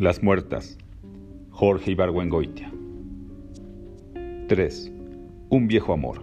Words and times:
Las 0.00 0.22
muertas. 0.22 0.78
Jorge 1.50 1.90
Ibargüengoitia. 1.90 2.72
3. 4.48 4.92
Un 5.50 5.68
viejo 5.68 5.92
amor. 5.92 6.22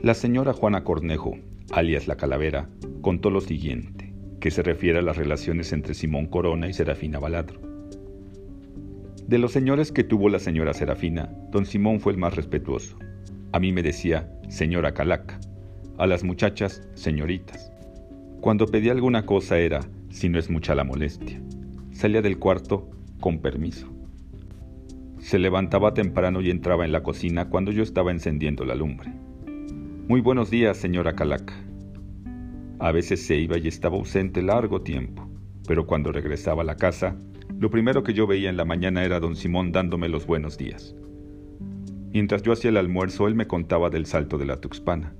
La 0.00 0.14
señora 0.14 0.54
Juana 0.54 0.84
Cornejo, 0.84 1.36
alias 1.70 2.08
la 2.08 2.16
Calavera, 2.16 2.70
contó 3.02 3.28
lo 3.28 3.42
siguiente, 3.42 4.14
que 4.40 4.50
se 4.50 4.62
refiere 4.62 5.00
a 5.00 5.02
las 5.02 5.18
relaciones 5.18 5.74
entre 5.74 5.92
Simón 5.92 6.28
Corona 6.28 6.66
y 6.66 6.72
Serafina 6.72 7.18
Baladro. 7.18 7.60
De 9.28 9.36
los 9.36 9.52
señores 9.52 9.92
que 9.92 10.02
tuvo 10.02 10.30
la 10.30 10.38
señora 10.38 10.72
Serafina, 10.72 11.30
don 11.50 11.66
Simón 11.66 12.00
fue 12.00 12.14
el 12.14 12.18
más 12.18 12.36
respetuoso. 12.36 12.96
A 13.52 13.60
mí 13.60 13.70
me 13.70 13.82
decía 13.82 14.32
señora 14.48 14.94
Calaca, 14.94 15.38
a 15.98 16.06
las 16.06 16.24
muchachas 16.24 16.88
señoritas. 16.94 17.70
Cuando 18.40 18.64
pedía 18.64 18.92
alguna 18.92 19.26
cosa 19.26 19.58
era, 19.58 19.80
si 20.10 20.28
no 20.28 20.38
es 20.38 20.50
mucha 20.50 20.74
la 20.74 20.84
molestia. 20.84 21.40
Salía 21.92 22.20
del 22.22 22.38
cuarto 22.38 22.90
con 23.20 23.40
permiso. 23.40 23.88
Se 25.18 25.38
levantaba 25.38 25.94
temprano 25.94 26.40
y 26.40 26.50
entraba 26.50 26.84
en 26.84 26.92
la 26.92 27.02
cocina 27.02 27.48
cuando 27.48 27.72
yo 27.72 27.82
estaba 27.82 28.10
encendiendo 28.10 28.64
la 28.64 28.74
lumbre. 28.74 29.12
Muy 30.08 30.20
buenos 30.20 30.50
días, 30.50 30.76
señora 30.76 31.14
Calaca. 31.14 31.54
A 32.78 32.92
veces 32.92 33.24
se 33.24 33.36
iba 33.36 33.58
y 33.58 33.68
estaba 33.68 33.96
ausente 33.96 34.42
largo 34.42 34.82
tiempo, 34.82 35.28
pero 35.68 35.86
cuando 35.86 36.12
regresaba 36.12 36.62
a 36.62 36.64
la 36.64 36.76
casa, 36.76 37.16
lo 37.58 37.70
primero 37.70 38.02
que 38.02 38.14
yo 38.14 38.26
veía 38.26 38.48
en 38.48 38.56
la 38.56 38.64
mañana 38.64 39.04
era 39.04 39.20
don 39.20 39.36
Simón 39.36 39.70
dándome 39.70 40.08
los 40.08 40.26
buenos 40.26 40.56
días. 40.56 40.96
Mientras 42.12 42.42
yo 42.42 42.52
hacía 42.52 42.70
el 42.70 42.78
almuerzo, 42.78 43.28
él 43.28 43.34
me 43.34 43.46
contaba 43.46 43.90
del 43.90 44.06
salto 44.06 44.38
de 44.38 44.46
la 44.46 44.56
Tuxpana. 44.56 45.14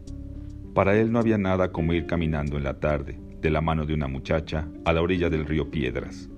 Para 0.75 0.97
él 0.97 1.13
no 1.13 1.19
había 1.19 1.39
nada 1.39 1.71
como 1.71 1.93
ir 1.93 2.07
caminando 2.07 2.57
en 2.57 2.65
la 2.65 2.81
tarde, 2.81 3.19
de 3.41 3.51
la 3.51 3.61
mano 3.61 3.87
de 3.87 3.95
una 3.95 4.09
muchacha, 4.09 4.69
a 4.85 4.93
la 4.93 5.03
orilla 5.03 5.31
del 5.31 5.47
río 5.47 5.71
Piedras. 5.71 6.29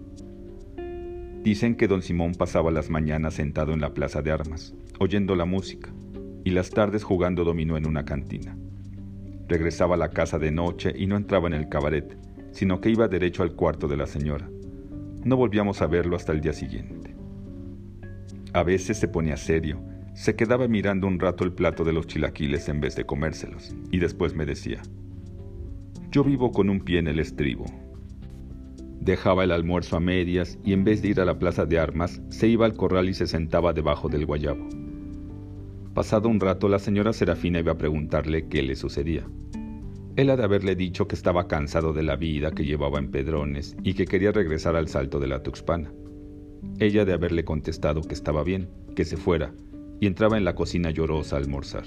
Dicen 1.42 1.74
que 1.74 1.88
don 1.88 2.02
Simón 2.02 2.34
pasaba 2.34 2.70
las 2.70 2.88
mañanas 2.88 3.34
sentado 3.34 3.72
en 3.72 3.80
la 3.80 3.94
plaza 3.94 4.22
de 4.22 4.30
armas, 4.30 4.74
oyendo 5.00 5.34
la 5.34 5.44
música, 5.44 5.92
y 6.44 6.50
las 6.50 6.70
tardes 6.70 7.02
jugando 7.02 7.44
dominó 7.44 7.76
en 7.76 7.86
una 7.86 8.04
cantina. 8.04 8.56
Regresaba 9.48 9.96
a 9.96 9.98
la 9.98 10.10
casa 10.10 10.38
de 10.38 10.52
noche 10.52 10.92
y 10.96 11.06
no 11.06 11.16
entraba 11.16 11.48
en 11.48 11.54
el 11.54 11.68
cabaret, 11.68 12.16
sino 12.52 12.80
que 12.80 12.90
iba 12.90 13.08
derecho 13.08 13.42
al 13.42 13.54
cuarto 13.54 13.88
de 13.88 13.96
la 13.96 14.06
señora. 14.06 14.48
No 15.24 15.36
volvíamos 15.36 15.82
a 15.82 15.86
verlo 15.88 16.16
hasta 16.16 16.32
el 16.32 16.40
día 16.40 16.52
siguiente. 16.52 17.16
A 18.52 18.62
veces 18.62 18.98
se 18.98 19.08
ponía 19.08 19.36
serio, 19.36 19.80
se 20.14 20.36
quedaba 20.36 20.68
mirando 20.68 21.06
un 21.06 21.18
rato 21.18 21.42
el 21.42 21.52
plato 21.52 21.84
de 21.84 21.92
los 21.92 22.06
chilaquiles 22.06 22.68
en 22.68 22.80
vez 22.80 22.94
de 22.94 23.04
comérselos, 23.04 23.74
y 23.90 23.98
después 23.98 24.34
me 24.34 24.46
decía, 24.46 24.82
yo 26.12 26.22
vivo 26.22 26.52
con 26.52 26.68
un 26.68 26.80
pie 26.80 26.98
en 26.98 27.08
el 27.08 27.18
estribo. 27.18 27.64
Dejaba 29.00 29.44
el 29.44 29.50
almuerzo 29.50 29.96
a 29.96 30.00
medias 30.00 30.58
y 30.62 30.74
en 30.74 30.84
vez 30.84 31.00
de 31.00 31.08
ir 31.08 31.20
a 31.20 31.24
la 31.24 31.38
plaza 31.38 31.64
de 31.64 31.78
armas, 31.78 32.20
se 32.28 32.48
iba 32.48 32.66
al 32.66 32.74
corral 32.74 33.08
y 33.08 33.14
se 33.14 33.26
sentaba 33.26 33.72
debajo 33.72 34.10
del 34.10 34.26
guayabo. 34.26 34.68
Pasado 35.94 36.28
un 36.28 36.38
rato, 36.38 36.68
la 36.68 36.78
señora 36.78 37.14
Serafina 37.14 37.60
iba 37.60 37.72
a 37.72 37.78
preguntarle 37.78 38.46
qué 38.48 38.62
le 38.62 38.76
sucedía. 38.76 39.26
Él 40.14 40.28
ha 40.28 40.36
de 40.36 40.44
haberle 40.44 40.76
dicho 40.76 41.08
que 41.08 41.14
estaba 41.14 41.48
cansado 41.48 41.94
de 41.94 42.02
la 42.02 42.16
vida 42.16 42.52
que 42.52 42.66
llevaba 42.66 42.98
en 42.98 43.10
Pedrones 43.10 43.74
y 43.82 43.94
que 43.94 44.04
quería 44.04 44.32
regresar 44.32 44.76
al 44.76 44.88
salto 44.88 45.18
de 45.18 45.28
la 45.28 45.42
Tuxpana. 45.42 45.94
Ella 46.78 47.06
de 47.06 47.14
haberle 47.14 47.44
contestado 47.44 48.02
que 48.02 48.14
estaba 48.14 48.44
bien, 48.44 48.68
que 48.94 49.06
se 49.06 49.16
fuera, 49.16 49.54
y 49.98 50.06
entraba 50.06 50.36
en 50.36 50.44
la 50.44 50.54
cocina 50.54 50.90
llorosa 50.90 51.36
a 51.36 51.38
almorzar. 51.38 51.84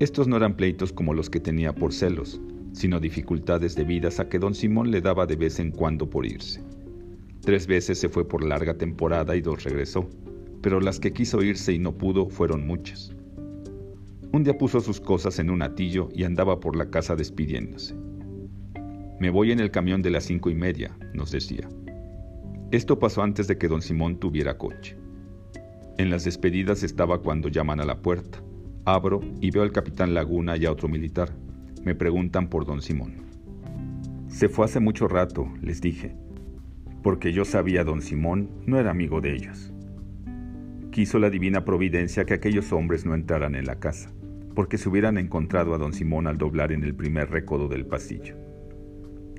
Estos 0.00 0.26
no 0.26 0.36
eran 0.36 0.56
pleitos 0.56 0.92
como 0.92 1.14
los 1.14 1.30
que 1.30 1.38
tenía 1.38 1.72
por 1.72 1.92
celos, 1.92 2.40
sino 2.72 2.98
dificultades 2.98 3.76
debidas 3.76 4.18
a 4.18 4.28
que 4.28 4.40
don 4.40 4.54
Simón 4.54 4.90
le 4.90 5.00
daba 5.00 5.26
de 5.26 5.36
vez 5.36 5.60
en 5.60 5.70
cuando 5.70 6.10
por 6.10 6.26
irse. 6.26 6.60
Tres 7.42 7.68
veces 7.68 8.00
se 8.00 8.08
fue 8.08 8.26
por 8.26 8.44
larga 8.44 8.76
temporada 8.76 9.36
y 9.36 9.40
dos 9.40 9.62
regresó 9.62 10.08
pero 10.62 10.80
las 10.80 11.00
que 11.00 11.12
quiso 11.12 11.42
irse 11.42 11.72
y 11.72 11.78
no 11.78 11.96
pudo 11.96 12.28
fueron 12.28 12.66
muchas. 12.66 13.14
Un 14.32 14.44
día 14.44 14.56
puso 14.56 14.80
sus 14.80 15.00
cosas 15.00 15.38
en 15.38 15.50
un 15.50 15.62
atillo 15.62 16.08
y 16.14 16.24
andaba 16.24 16.60
por 16.60 16.76
la 16.76 16.90
casa 16.90 17.16
despidiéndose. 17.16 17.96
Me 19.18 19.30
voy 19.30 19.52
en 19.52 19.60
el 19.60 19.70
camión 19.70 20.02
de 20.02 20.10
las 20.10 20.24
cinco 20.24 20.50
y 20.50 20.54
media, 20.54 20.96
nos 21.14 21.30
decía. 21.30 21.68
Esto 22.70 22.98
pasó 22.98 23.22
antes 23.22 23.48
de 23.48 23.58
que 23.58 23.68
don 23.68 23.82
Simón 23.82 24.18
tuviera 24.18 24.56
coche. 24.56 24.96
En 25.98 26.10
las 26.10 26.24
despedidas 26.24 26.82
estaba 26.82 27.20
cuando 27.20 27.48
llaman 27.48 27.80
a 27.80 27.84
la 27.84 28.00
puerta. 28.00 28.42
Abro 28.94 29.20
y 29.40 29.52
veo 29.52 29.62
al 29.62 29.70
capitán 29.70 30.14
Laguna 30.14 30.56
y 30.56 30.66
a 30.66 30.72
otro 30.72 30.88
militar. 30.88 31.30
Me 31.84 31.94
preguntan 31.94 32.48
por 32.48 32.66
don 32.66 32.82
Simón. 32.82 33.22
Se 34.26 34.48
fue 34.48 34.64
hace 34.64 34.80
mucho 34.80 35.06
rato, 35.06 35.48
les 35.62 35.80
dije, 35.80 36.16
porque 37.02 37.32
yo 37.32 37.44
sabía 37.44 37.84
don 37.84 38.02
Simón 38.02 38.50
no 38.66 38.78
era 38.78 38.90
amigo 38.90 39.20
de 39.20 39.34
ellos. 39.34 39.72
Quiso 40.90 41.20
la 41.20 41.30
divina 41.30 41.64
providencia 41.64 42.24
que 42.24 42.34
aquellos 42.34 42.72
hombres 42.72 43.06
no 43.06 43.14
entraran 43.14 43.54
en 43.54 43.66
la 43.66 43.78
casa, 43.78 44.10
porque 44.56 44.76
se 44.76 44.88
hubieran 44.88 45.18
encontrado 45.18 45.72
a 45.72 45.78
don 45.78 45.92
Simón 45.92 46.26
al 46.26 46.36
doblar 46.36 46.72
en 46.72 46.82
el 46.82 46.96
primer 46.96 47.30
recodo 47.30 47.68
del 47.68 47.86
pasillo. 47.86 48.36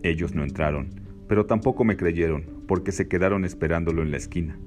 Ellos 0.01 0.34
no 0.34 0.44
entraron, 0.44 0.90
pero 1.28 1.45
tampoco 1.45 1.84
me 1.84 1.97
creyeron, 1.97 2.63
porque 2.67 2.94
se 2.94 3.09
quedaron 3.09 3.44
esperándolo 3.44 4.01
en 4.01 4.11
la 4.11 4.17
esquina. 4.17 4.57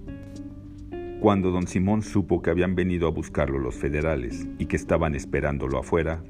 Cuando 1.25 1.51
don 1.51 1.67
Simón 1.67 2.03
supo 2.03 2.43
que 2.43 2.51
habían 2.51 2.75
venido 2.75 3.09
a 3.09 3.11
buscarlo 3.11 3.59
los 3.59 3.77
federales 3.77 4.47
y 4.59 4.67
que 4.67 4.77
estaban 4.77 5.15
esperándolo 5.15 5.79
afuera, 5.79 6.23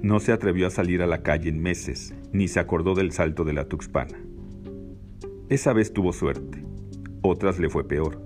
no 0.00 0.20
se 0.20 0.30
atrevió 0.30 0.68
a 0.68 0.70
salir 0.70 1.02
a 1.02 1.08
la 1.08 1.24
calle 1.24 1.48
en 1.48 1.60
meses, 1.60 2.14
ni 2.30 2.46
se 2.46 2.60
acordó 2.60 2.94
del 2.94 3.10
salto 3.10 3.42
de 3.42 3.52
la 3.52 3.64
Tuxpana. 3.64 4.16
Esa 5.48 5.72
vez 5.72 5.92
tuvo 5.92 6.12
suerte, 6.12 6.64
otras 7.22 7.58
le 7.58 7.68
fue 7.68 7.88
peor. 7.88 8.22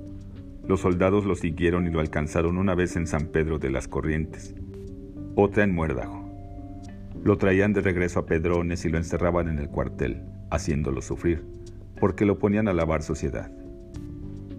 Los 0.69 0.81
soldados 0.81 1.25
lo 1.25 1.35
siguieron 1.35 1.87
y 1.87 1.91
lo 1.91 2.01
alcanzaron 2.01 2.59
una 2.59 2.75
vez 2.75 2.95
en 2.97 3.07
San 3.07 3.29
Pedro 3.29 3.59
de 3.59 3.71
las 3.71 3.89
Corrientes, 3.89 4.55
otra 5.35 5.65
en 5.65 5.75
Muérdago. 5.75 6.31
Lo 7.25 7.39
traían 7.39 7.73
de 7.73 7.81
regreso 7.81 8.21
a 8.21 8.27
Pedrones 8.27 8.85
y 8.85 8.91
lo 8.91 8.99
encerraban 8.99 9.49
en 9.49 9.59
el 9.59 9.71
cuartel, 9.71 10.25
haciéndolo 10.51 11.01
sufrir, 11.01 11.43
porque 11.99 12.27
lo 12.27 12.39
ponían 12.39 12.69
a 12.69 12.75
lavar 12.75 13.03
sociedad. 13.03 13.51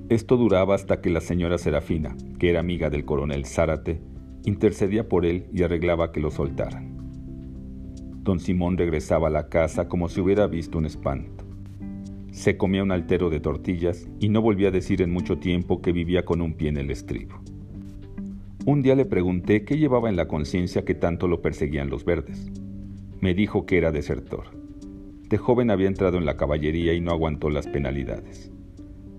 Esto 0.09 0.38
duraba 0.38 0.73
hasta 0.73 1.01
que 1.01 1.09
la 1.09 1.19
señora 1.19 1.57
Serafina, 1.57 2.16
que 2.40 2.50
era 2.50 2.62
amiga 2.62 2.90
del 2.90 3.03
coronel 3.03 3.45
Zárate, 3.45 4.00
intercedía 4.45 5.09
por 5.09 5.25
él 5.25 5.47
y 5.51 5.63
arreglaba 5.63 6.13
que 6.13 6.22
lo 6.22 6.31
soltaran. 6.31 6.95
Don 8.23 8.40
Simón 8.40 8.78
regresaba 8.78 9.28
a 9.28 9.31
la 9.31 9.50
casa 9.50 9.90
como 9.90 10.07
si 10.07 10.22
hubiera 10.22 10.47
visto 10.47 10.78
un 10.78 10.85
espanto. 10.85 11.44
Se 12.31 12.56
comía 12.56 12.84
un 12.84 12.94
altero 12.94 13.29
de 13.29 13.41
tortillas 13.41 14.07
y 14.22 14.29
no 14.29 14.41
volvía 14.41 14.69
a 14.69 14.72
decir 14.72 15.01
en 15.01 15.12
mucho 15.12 15.40
tiempo 15.40 15.81
que 15.81 15.91
vivía 15.91 16.24
con 16.24 16.41
un 16.41 16.53
pie 16.53 16.69
en 16.69 16.78
el 16.78 16.89
estribo. 16.89 17.41
Un 18.66 18.84
día 18.84 18.95
le 18.95 19.06
pregunté 19.06 19.66
qué 19.66 19.78
llevaba 19.78 20.07
en 20.07 20.16
la 20.16 20.29
conciencia 20.29 20.85
que 20.85 20.95
tanto 20.95 21.28
lo 21.28 21.41
perseguían 21.41 21.89
los 21.89 22.06
verdes. 22.06 22.50
Me 23.19 23.34
dijo 23.34 23.66
que 23.66 23.78
era 23.78 23.91
desertor. 23.91 24.51
De 25.28 25.38
joven 25.38 25.69
había 25.69 25.88
entrado 25.88 26.18
en 26.18 26.25
la 26.25 26.38
caballería 26.38 26.94
y 26.94 27.01
no 27.01 27.12
aguantó 27.12 27.50
las 27.50 27.68
penalidades. 27.68 28.53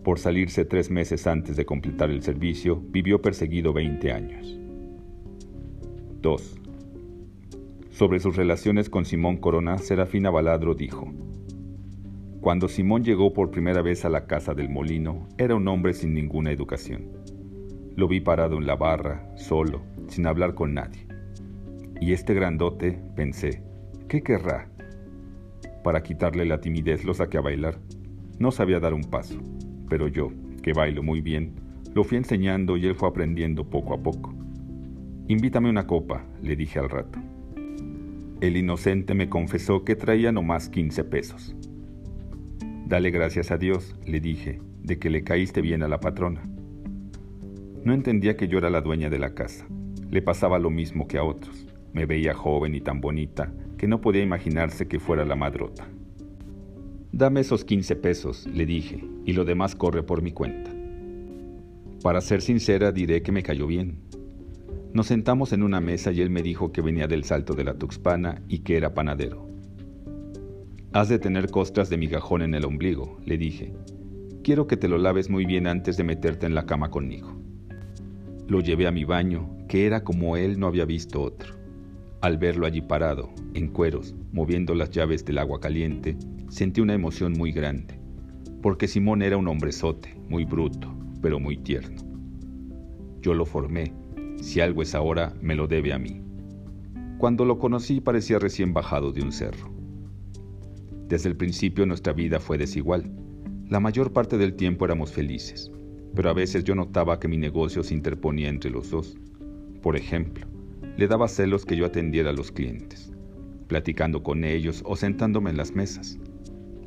Por 0.02 0.18
salirse 0.18 0.64
tres 0.64 0.90
meses 0.90 1.26
antes 1.26 1.56
de 1.56 1.66
completar 1.66 2.10
el 2.10 2.22
servicio, 2.22 2.80
vivió 2.90 3.20
perseguido 3.20 3.72
20 3.72 4.12
años. 4.12 4.58
2. 6.22 6.60
Sobre 7.90 8.20
sus 8.20 8.36
relaciones 8.36 8.90
con 8.90 9.04
Simón 9.04 9.38
Corona, 9.38 9.78
Serafina 9.78 10.30
Baladro 10.30 10.74
dijo, 10.74 11.12
cuando 12.40 12.68
Simón 12.68 13.02
llegó 13.02 13.32
por 13.32 13.50
primera 13.50 13.82
vez 13.82 14.04
a 14.04 14.08
la 14.08 14.26
casa 14.26 14.54
del 14.54 14.68
molino, 14.68 15.28
era 15.36 15.56
un 15.56 15.66
hombre 15.66 15.92
sin 15.92 16.14
ninguna 16.14 16.52
educación. 16.52 17.08
Lo 17.96 18.06
vi 18.06 18.20
parado 18.20 18.58
en 18.58 18.66
la 18.66 18.76
barra, 18.76 19.28
solo, 19.36 19.82
sin 20.06 20.26
hablar 20.26 20.54
con 20.54 20.72
nadie. 20.72 21.06
Y 22.00 22.12
este 22.12 22.34
grandote, 22.34 23.00
pensé, 23.16 23.62
¿qué 24.08 24.22
querrá? 24.22 24.70
Para 25.82 26.02
quitarle 26.04 26.46
la 26.46 26.60
timidez 26.60 27.04
lo 27.04 27.12
saqué 27.12 27.38
a 27.38 27.42
bailar. 27.42 27.80
No 28.38 28.52
sabía 28.52 28.78
dar 28.78 28.94
un 28.94 29.02
paso, 29.02 29.40
pero 29.88 30.08
yo, 30.08 30.32
que 30.62 30.72
bailo 30.72 31.02
muy 31.02 31.20
bien, 31.20 31.54
lo 31.94 32.04
fui 32.04 32.18
enseñando 32.18 32.76
y 32.76 32.86
él 32.86 32.94
fue 32.94 33.08
aprendiendo 33.08 33.68
poco 33.68 33.94
a 33.94 34.02
poco. 34.02 34.34
Invítame 35.28 35.68
una 35.68 35.86
copa, 35.86 36.24
le 36.42 36.56
dije 36.56 36.78
al 36.78 36.88
rato. 36.88 37.18
El 38.40 38.56
inocente 38.56 39.14
me 39.14 39.28
confesó 39.28 39.84
que 39.84 39.96
traía 39.96 40.32
nomás 40.32 40.68
15 40.68 41.04
pesos. 41.04 41.56
Dale 42.86 43.10
gracias 43.10 43.50
a 43.50 43.58
Dios, 43.58 43.96
le 44.06 44.20
dije, 44.20 44.60
de 44.82 44.98
que 44.98 45.10
le 45.10 45.24
caíste 45.24 45.60
bien 45.60 45.82
a 45.82 45.88
la 45.88 46.00
patrona. 46.00 46.42
No 47.84 47.92
entendía 47.92 48.36
que 48.36 48.48
yo 48.48 48.58
era 48.58 48.70
la 48.70 48.80
dueña 48.80 49.10
de 49.10 49.18
la 49.18 49.34
casa. 49.34 49.66
Le 50.10 50.22
pasaba 50.22 50.58
lo 50.58 50.70
mismo 50.70 51.06
que 51.06 51.18
a 51.18 51.24
otros. 51.24 51.66
Me 51.92 52.06
veía 52.06 52.32
joven 52.32 52.74
y 52.74 52.80
tan 52.80 53.00
bonita 53.00 53.52
que 53.76 53.86
no 53.86 54.00
podía 54.00 54.22
imaginarse 54.22 54.88
que 54.88 55.00
fuera 55.00 55.24
la 55.24 55.36
madrota. 55.36 55.86
Dame 57.12 57.40
esos 57.40 57.64
15 57.64 57.96
pesos, 57.96 58.46
le 58.46 58.66
dije, 58.66 59.04
y 59.28 59.34
lo 59.34 59.44
demás 59.44 59.74
corre 59.74 60.02
por 60.02 60.22
mi 60.22 60.32
cuenta. 60.32 60.70
Para 62.02 62.22
ser 62.22 62.40
sincera, 62.40 62.92
diré 62.92 63.20
que 63.20 63.30
me 63.30 63.42
cayó 63.42 63.66
bien. 63.66 63.98
Nos 64.94 65.08
sentamos 65.08 65.52
en 65.52 65.62
una 65.62 65.82
mesa 65.82 66.12
y 66.12 66.22
él 66.22 66.30
me 66.30 66.40
dijo 66.40 66.72
que 66.72 66.80
venía 66.80 67.06
del 67.06 67.24
salto 67.24 67.52
de 67.52 67.62
la 67.62 67.74
Tuxpana 67.74 68.40
y 68.48 68.60
que 68.60 68.78
era 68.78 68.94
panadero. 68.94 69.46
Has 70.94 71.10
de 71.10 71.18
tener 71.18 71.50
costras 71.50 71.90
de 71.90 71.98
migajón 71.98 72.40
en 72.40 72.54
el 72.54 72.64
ombligo, 72.64 73.20
le 73.26 73.36
dije. 73.36 73.74
Quiero 74.42 74.66
que 74.66 74.78
te 74.78 74.88
lo 74.88 74.96
laves 74.96 75.28
muy 75.28 75.44
bien 75.44 75.66
antes 75.66 75.98
de 75.98 76.04
meterte 76.04 76.46
en 76.46 76.54
la 76.54 76.64
cama 76.64 76.90
conmigo. 76.90 77.38
Lo 78.46 78.60
llevé 78.60 78.86
a 78.86 78.92
mi 78.92 79.04
baño, 79.04 79.58
que 79.68 79.84
era 79.84 80.04
como 80.04 80.38
él 80.38 80.58
no 80.58 80.68
había 80.68 80.86
visto 80.86 81.20
otro. 81.20 81.54
Al 82.22 82.38
verlo 82.38 82.64
allí 82.64 82.80
parado, 82.80 83.28
en 83.52 83.68
cueros, 83.68 84.14
moviendo 84.32 84.74
las 84.74 84.90
llaves 84.90 85.22
del 85.26 85.36
agua 85.36 85.60
caliente, 85.60 86.16
sentí 86.48 86.80
una 86.80 86.94
emoción 86.94 87.34
muy 87.34 87.52
grande, 87.52 87.97
porque 88.62 88.88
Simón 88.88 89.22
era 89.22 89.36
un 89.36 89.48
hombrezote, 89.48 90.14
muy 90.28 90.44
bruto, 90.44 90.94
pero 91.22 91.38
muy 91.38 91.56
tierno. 91.56 92.02
Yo 93.20 93.34
lo 93.34 93.44
formé, 93.44 93.92
si 94.40 94.60
algo 94.60 94.82
es 94.82 94.94
ahora, 94.94 95.34
me 95.40 95.54
lo 95.54 95.66
debe 95.66 95.92
a 95.92 95.98
mí. 95.98 96.22
Cuando 97.18 97.44
lo 97.44 97.58
conocí 97.58 98.00
parecía 98.00 98.38
recién 98.38 98.72
bajado 98.72 99.12
de 99.12 99.22
un 99.22 99.32
cerro. 99.32 99.70
Desde 101.08 101.28
el 101.28 101.36
principio 101.36 101.86
nuestra 101.86 102.12
vida 102.12 102.38
fue 102.38 102.58
desigual. 102.58 103.10
La 103.68 103.80
mayor 103.80 104.12
parte 104.12 104.38
del 104.38 104.54
tiempo 104.54 104.84
éramos 104.84 105.12
felices, 105.12 105.70
pero 106.14 106.30
a 106.30 106.34
veces 106.34 106.64
yo 106.64 106.74
notaba 106.74 107.18
que 107.18 107.28
mi 107.28 107.36
negocio 107.36 107.82
se 107.82 107.94
interponía 107.94 108.48
entre 108.48 108.70
los 108.70 108.90
dos. 108.90 109.18
Por 109.82 109.96
ejemplo, 109.96 110.46
le 110.96 111.08
daba 111.08 111.28
celos 111.28 111.64
que 111.64 111.76
yo 111.76 111.86
atendiera 111.86 112.30
a 112.30 112.34
los 112.34 112.52
clientes, 112.52 113.12
platicando 113.66 114.22
con 114.22 114.44
ellos 114.44 114.82
o 114.86 114.96
sentándome 114.96 115.50
en 115.50 115.56
las 115.56 115.74
mesas. 115.74 116.18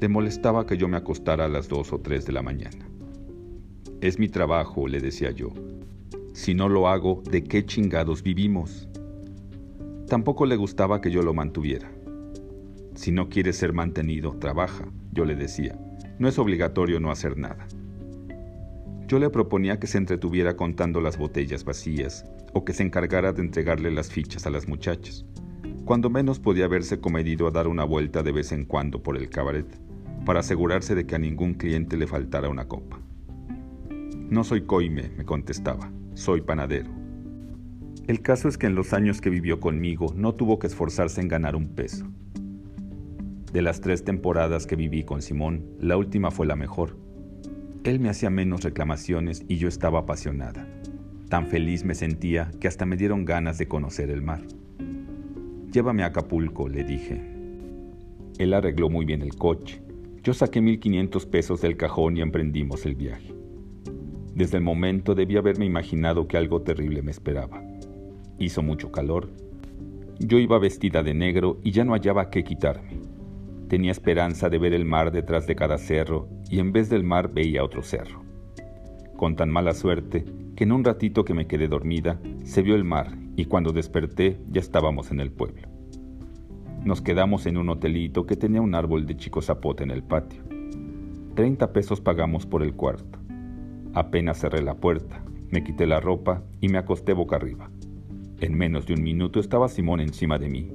Le 0.01 0.09
molestaba 0.09 0.65
que 0.65 0.77
yo 0.77 0.87
me 0.87 0.97
acostara 0.97 1.45
a 1.45 1.47
las 1.47 1.69
dos 1.69 1.93
o 1.93 1.99
tres 1.99 2.25
de 2.25 2.31
la 2.31 2.41
mañana. 2.41 2.87
Es 4.01 4.17
mi 4.17 4.29
trabajo, 4.29 4.87
le 4.87 4.99
decía 4.99 5.29
yo. 5.29 5.49
Si 6.33 6.55
no 6.55 6.69
lo 6.69 6.87
hago, 6.87 7.21
¿de 7.29 7.43
qué 7.43 7.63
chingados 7.67 8.23
vivimos? 8.23 8.89
Tampoco 10.07 10.47
le 10.47 10.55
gustaba 10.55 11.01
que 11.01 11.11
yo 11.11 11.21
lo 11.21 11.35
mantuviera. 11.35 11.91
Si 12.95 13.11
no 13.11 13.29
quieres 13.29 13.57
ser 13.57 13.73
mantenido, 13.73 14.31
trabaja, 14.39 14.91
yo 15.11 15.23
le 15.23 15.35
decía. 15.35 15.79
No 16.17 16.27
es 16.27 16.39
obligatorio 16.39 16.99
no 16.99 17.11
hacer 17.11 17.37
nada. 17.37 17.67
Yo 19.07 19.19
le 19.19 19.29
proponía 19.29 19.79
que 19.79 19.85
se 19.85 19.99
entretuviera 19.99 20.57
contando 20.57 20.99
las 20.99 21.19
botellas 21.19 21.63
vacías 21.63 22.25
o 22.53 22.65
que 22.65 22.73
se 22.73 22.81
encargara 22.81 23.33
de 23.33 23.43
entregarle 23.43 23.91
las 23.91 24.09
fichas 24.09 24.47
a 24.47 24.49
las 24.49 24.67
muchachas. 24.67 25.27
Cuando 25.85 26.09
menos 26.09 26.39
podía 26.39 26.65
haberse 26.65 26.99
comedido 26.99 27.45
a 27.45 27.51
dar 27.51 27.67
una 27.67 27.83
vuelta 27.83 28.23
de 28.23 28.31
vez 28.31 28.51
en 28.51 28.65
cuando 28.65 29.03
por 29.03 29.15
el 29.15 29.29
cabaret, 29.29 29.67
para 30.25 30.41
asegurarse 30.41 30.95
de 30.95 31.05
que 31.05 31.15
a 31.15 31.19
ningún 31.19 31.53
cliente 31.53 31.97
le 31.97 32.07
faltara 32.07 32.49
una 32.49 32.67
copa. 32.67 32.99
No 34.29 34.43
soy 34.43 34.61
coime, 34.61 35.11
me 35.17 35.25
contestaba, 35.25 35.91
soy 36.13 36.41
panadero. 36.41 36.89
El 38.07 38.21
caso 38.21 38.47
es 38.47 38.57
que 38.57 38.67
en 38.67 38.75
los 38.75 38.93
años 38.93 39.21
que 39.21 39.29
vivió 39.29 39.59
conmigo 39.59 40.13
no 40.15 40.33
tuvo 40.33 40.59
que 40.59 40.67
esforzarse 40.67 41.21
en 41.21 41.27
ganar 41.27 41.55
un 41.55 41.69
peso. 41.69 42.07
De 43.53 43.61
las 43.61 43.81
tres 43.81 44.03
temporadas 44.03 44.65
que 44.65 44.75
viví 44.75 45.03
con 45.03 45.21
Simón, 45.21 45.65
la 45.79 45.97
última 45.97 46.31
fue 46.31 46.47
la 46.47 46.55
mejor. 46.55 46.97
Él 47.83 47.99
me 47.99 48.09
hacía 48.09 48.29
menos 48.29 48.63
reclamaciones 48.63 49.43
y 49.47 49.57
yo 49.57 49.67
estaba 49.67 49.99
apasionada. 49.99 50.67
Tan 51.29 51.47
feliz 51.47 51.83
me 51.83 51.95
sentía 51.95 52.51
que 52.59 52.67
hasta 52.67 52.85
me 52.85 52.97
dieron 52.97 53.25
ganas 53.25 53.57
de 53.57 53.67
conocer 53.67 54.09
el 54.09 54.21
mar. 54.21 54.41
Llévame 55.71 56.03
a 56.03 56.07
Acapulco, 56.07 56.67
le 56.67 56.83
dije. 56.83 57.21
Él 58.37 58.53
arregló 58.53 58.89
muy 58.89 59.05
bien 59.05 59.21
el 59.21 59.35
coche. 59.35 59.80
Yo 60.23 60.35
saqué 60.35 60.61
1.500 60.61 61.25
pesos 61.31 61.61
del 61.61 61.77
cajón 61.77 62.15
y 62.15 62.21
emprendimos 62.21 62.85
el 62.85 62.93
viaje. 62.93 63.33
Desde 64.35 64.57
el 64.57 64.63
momento 64.63 65.15
debí 65.15 65.35
haberme 65.35 65.65
imaginado 65.65 66.27
que 66.27 66.37
algo 66.37 66.61
terrible 66.61 67.01
me 67.01 67.09
esperaba. 67.09 67.63
Hizo 68.37 68.61
mucho 68.61 68.91
calor. 68.91 69.29
Yo 70.19 70.37
iba 70.37 70.59
vestida 70.59 71.01
de 71.01 71.15
negro 71.15 71.59
y 71.63 71.71
ya 71.71 71.85
no 71.85 71.93
hallaba 71.93 72.29
qué 72.29 72.43
quitarme. 72.43 72.99
Tenía 73.67 73.91
esperanza 73.91 74.47
de 74.49 74.59
ver 74.59 74.75
el 74.75 74.85
mar 74.85 75.11
detrás 75.11 75.47
de 75.47 75.55
cada 75.55 75.79
cerro 75.79 76.27
y 76.51 76.59
en 76.59 76.71
vez 76.71 76.87
del 76.89 77.03
mar 77.03 77.33
veía 77.33 77.63
otro 77.63 77.81
cerro. 77.81 78.21
Con 79.17 79.35
tan 79.35 79.49
mala 79.49 79.73
suerte 79.73 80.23
que 80.55 80.65
en 80.65 80.71
un 80.71 80.83
ratito 80.83 81.25
que 81.25 81.33
me 81.33 81.47
quedé 81.47 81.67
dormida 81.67 82.21
se 82.43 82.61
vio 82.61 82.75
el 82.75 82.83
mar 82.83 83.17
y 83.35 83.45
cuando 83.45 83.71
desperté 83.71 84.39
ya 84.51 84.61
estábamos 84.61 85.09
en 85.09 85.19
el 85.19 85.31
pueblo. 85.31 85.80
Nos 86.83 86.99
quedamos 86.99 87.45
en 87.45 87.57
un 87.57 87.69
hotelito 87.69 88.25
que 88.25 88.35
tenía 88.35 88.59
un 88.59 88.73
árbol 88.73 89.05
de 89.05 89.15
chico 89.15 89.43
zapote 89.43 89.83
en 89.83 89.91
el 89.91 90.01
patio. 90.01 90.41
Treinta 91.35 91.73
pesos 91.73 92.01
pagamos 92.01 92.47
por 92.47 92.63
el 92.63 92.73
cuarto. 92.73 93.19
Apenas 93.93 94.39
cerré 94.39 94.63
la 94.63 94.73
puerta, 94.73 95.23
me 95.51 95.63
quité 95.63 95.85
la 95.85 95.99
ropa 95.99 96.43
y 96.59 96.69
me 96.69 96.79
acosté 96.79 97.13
boca 97.13 97.35
arriba. 97.35 97.69
En 98.39 98.55
menos 98.55 98.87
de 98.87 98.95
un 98.95 99.03
minuto 99.03 99.39
estaba 99.39 99.69
Simón 99.69 99.99
encima 99.99 100.39
de 100.39 100.49
mí. 100.49 100.73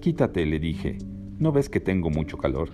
Quítate, 0.00 0.44
le 0.44 0.58
dije, 0.58 0.98
¿no 1.38 1.52
ves 1.52 1.68
que 1.68 1.78
tengo 1.78 2.10
mucho 2.10 2.36
calor? 2.36 2.70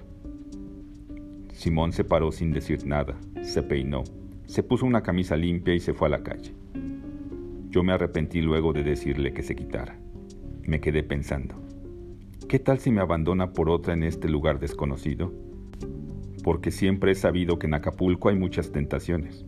Simón 1.52 1.92
se 1.92 2.04
paró 2.04 2.32
sin 2.32 2.50
decir 2.50 2.86
nada, 2.86 3.18
se 3.42 3.62
peinó, 3.62 4.04
se 4.46 4.62
puso 4.62 4.86
una 4.86 5.02
camisa 5.02 5.36
limpia 5.36 5.74
y 5.74 5.80
se 5.80 5.92
fue 5.92 6.08
a 6.08 6.12
la 6.12 6.22
calle. 6.22 6.54
Yo 7.68 7.82
me 7.82 7.92
arrepentí 7.92 8.40
luego 8.40 8.72
de 8.72 8.84
decirle 8.84 9.34
que 9.34 9.42
se 9.42 9.54
quitara. 9.54 9.98
Me 10.62 10.80
quedé 10.80 11.02
pensando, 11.02 11.65
¿qué 12.48 12.58
tal 12.58 12.78
si 12.78 12.90
me 12.90 13.00
abandona 13.00 13.52
por 13.52 13.68
otra 13.68 13.94
en 13.94 14.02
este 14.02 14.28
lugar 14.28 14.60
desconocido? 14.60 15.32
Porque 16.44 16.70
siempre 16.70 17.12
he 17.12 17.14
sabido 17.14 17.58
que 17.58 17.66
en 17.66 17.74
Acapulco 17.74 18.28
hay 18.28 18.36
muchas 18.36 18.70
tentaciones. 18.70 19.44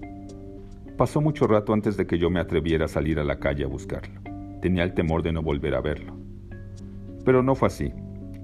Pasó 0.97 1.21
mucho 1.21 1.47
rato 1.47 1.73
antes 1.73 1.97
de 1.97 2.07
que 2.07 2.19
yo 2.19 2.29
me 2.29 2.41
atreviera 2.41 2.87
a 2.87 2.89
salir 2.89 3.21
a 3.21 3.25
la 3.25 3.39
calle 3.39 3.65
a 3.65 3.69
buscarlo. 3.69 4.21
Tenía 4.61 4.83
el 4.83 4.95
temor 4.95 5.23
de 5.23 5.33
no 5.33 5.43
volver 5.43 5.77
a 5.77 5.81
verlo. 5.81 6.17
Pero 7.25 7.43
no 7.43 7.55
fue 7.55 7.69
así. 7.69 7.93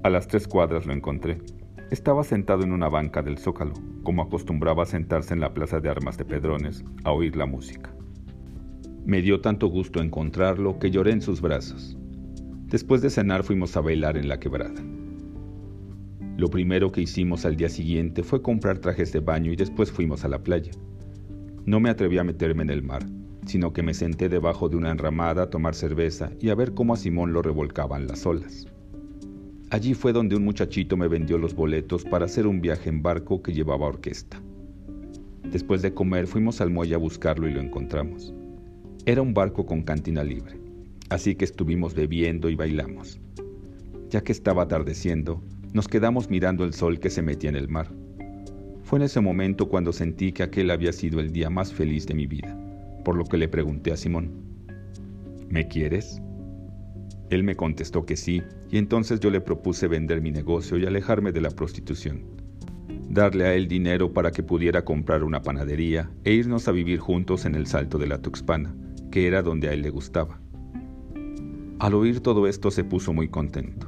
A 0.03 0.09
las 0.09 0.27
tres 0.27 0.47
cuadras 0.47 0.85
lo 0.85 0.93
encontré. 0.93 1.39
Estaba 1.91 2.23
sentado 2.23 2.63
en 2.63 2.71
una 2.71 2.87
banca 2.87 3.21
del 3.21 3.37
zócalo, 3.37 3.73
como 4.03 4.21
acostumbraba 4.21 4.83
a 4.83 4.85
sentarse 4.85 5.33
en 5.33 5.41
la 5.41 5.53
plaza 5.53 5.79
de 5.81 5.89
armas 5.89 6.17
de 6.17 6.25
Pedrones 6.25 6.85
a 7.03 7.11
oír 7.11 7.35
la 7.35 7.45
música. 7.45 7.93
Me 9.05 9.21
dio 9.21 9.41
tanto 9.41 9.67
gusto 9.67 10.01
encontrarlo 10.01 10.79
que 10.79 10.89
lloré 10.91 11.11
en 11.11 11.21
sus 11.21 11.41
brazos. 11.41 11.97
Después 12.75 13.01
de 13.01 13.09
cenar 13.09 13.45
fuimos 13.45 13.77
a 13.77 13.79
bailar 13.79 14.17
en 14.17 14.27
la 14.27 14.37
quebrada. 14.37 14.83
Lo 16.35 16.49
primero 16.49 16.91
que 16.91 16.99
hicimos 16.99 17.45
al 17.45 17.55
día 17.55 17.69
siguiente 17.69 18.21
fue 18.21 18.41
comprar 18.41 18.79
trajes 18.79 19.13
de 19.13 19.21
baño 19.21 19.53
y 19.53 19.55
después 19.55 19.93
fuimos 19.93 20.25
a 20.25 20.27
la 20.27 20.43
playa. 20.43 20.73
No 21.65 21.79
me 21.79 21.89
atreví 21.89 22.17
a 22.17 22.25
meterme 22.25 22.63
en 22.63 22.69
el 22.69 22.83
mar, 22.83 23.05
sino 23.45 23.71
que 23.71 23.81
me 23.81 23.93
senté 23.93 24.27
debajo 24.27 24.67
de 24.67 24.75
una 24.75 24.91
enramada 24.91 25.43
a 25.43 25.49
tomar 25.49 25.73
cerveza 25.73 26.31
y 26.41 26.49
a 26.49 26.55
ver 26.55 26.73
cómo 26.73 26.93
a 26.93 26.97
Simón 26.97 27.31
lo 27.31 27.41
revolcaban 27.41 28.07
las 28.07 28.25
olas. 28.25 28.67
Allí 29.69 29.93
fue 29.93 30.11
donde 30.11 30.35
un 30.35 30.43
muchachito 30.43 30.97
me 30.97 31.07
vendió 31.07 31.37
los 31.37 31.55
boletos 31.55 32.03
para 32.03 32.25
hacer 32.25 32.45
un 32.45 32.59
viaje 32.59 32.89
en 32.89 33.01
barco 33.01 33.41
que 33.41 33.53
llevaba 33.53 33.87
orquesta. 33.87 34.41
Después 35.49 35.81
de 35.81 35.93
comer 35.93 36.27
fuimos 36.27 36.59
al 36.59 36.71
muelle 36.71 36.95
a 36.95 36.97
buscarlo 36.97 37.47
y 37.47 37.53
lo 37.53 37.61
encontramos. 37.61 38.33
Era 39.05 39.21
un 39.21 39.33
barco 39.33 39.65
con 39.65 39.81
cantina 39.83 40.25
libre, 40.25 40.64
así 41.09 41.35
que 41.35 41.45
estuvimos 41.45 41.93
bebiendo 41.93 42.49
y 42.49 42.55
bailamos. 42.55 43.19
Ya 44.09 44.21
que 44.21 44.31
estaba 44.31 44.63
atardeciendo, 44.63 45.43
nos 45.73 45.87
quedamos 45.87 46.29
mirando 46.29 46.63
el 46.63 46.73
sol 46.73 46.99
que 46.99 47.09
se 47.09 47.21
metía 47.21 47.49
en 47.49 47.55
el 47.55 47.67
mar. 47.67 47.91
Fue 48.83 48.99
en 48.99 49.03
ese 49.03 49.19
momento 49.19 49.67
cuando 49.67 49.91
sentí 49.91 50.31
que 50.31 50.43
aquel 50.43 50.71
había 50.71 50.93
sido 50.93 51.19
el 51.19 51.31
día 51.31 51.49
más 51.49 51.73
feliz 51.73 52.05
de 52.05 52.13
mi 52.13 52.27
vida, 52.27 52.57
por 53.03 53.15
lo 53.15 53.25
que 53.25 53.37
le 53.37 53.47
pregunté 53.47 53.91
a 53.91 53.97
Simón, 53.97 54.31
¿me 55.49 55.67
quieres? 55.67 56.21
Él 57.29 57.43
me 57.43 57.55
contestó 57.55 58.05
que 58.05 58.15
sí, 58.15 58.43
y 58.69 58.77
entonces 58.77 59.19
yo 59.19 59.31
le 59.31 59.41
propuse 59.41 59.87
vender 59.87 60.21
mi 60.21 60.31
negocio 60.31 60.77
y 60.77 60.85
alejarme 60.85 61.31
de 61.31 61.41
la 61.41 61.49
prostitución. 61.49 62.23
Darle 63.09 63.45
a 63.45 63.55
él 63.55 63.67
dinero 63.67 64.13
para 64.13 64.31
que 64.31 64.43
pudiera 64.43 64.85
comprar 64.85 65.23
una 65.23 65.41
panadería 65.41 66.11
e 66.23 66.33
irnos 66.33 66.67
a 66.67 66.71
vivir 66.71 66.99
juntos 66.99 67.45
en 67.45 67.55
el 67.55 67.65
Salto 67.65 67.97
de 67.97 68.07
la 68.07 68.21
Tuxpana, 68.21 68.75
que 69.11 69.27
era 69.27 69.41
donde 69.41 69.69
a 69.69 69.73
él 69.73 69.81
le 69.81 69.89
gustaba. 69.89 70.39
Al 71.77 71.93
oír 71.93 72.21
todo 72.21 72.47
esto 72.47 72.71
se 72.71 72.85
puso 72.85 73.11
muy 73.11 73.27
contento. 73.27 73.87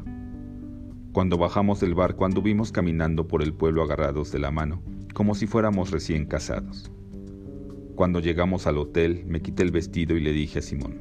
Cuando 1.14 1.38
bajamos 1.38 1.80
del 1.80 1.96
barco 1.96 2.26
anduvimos 2.26 2.74
caminando 2.74 3.30
por 3.30 3.42
el 3.42 3.54
pueblo 3.54 3.82
agarrados 3.82 4.30
de 4.30 4.40
la 4.40 4.52
mano, 4.52 4.82
como 5.14 5.36
si 5.36 5.48
fuéramos 5.48 5.92
recién 5.92 6.26
casados. 6.26 6.92
Cuando 7.96 8.20
llegamos 8.20 8.68
al 8.68 8.78
hotel 8.78 9.24
me 9.26 9.42
quité 9.42 9.64
el 9.64 9.72
vestido 9.72 10.18
y 10.18 10.20
le 10.20 10.34
dije 10.34 10.60
a 10.60 10.62
Simón, 10.62 10.98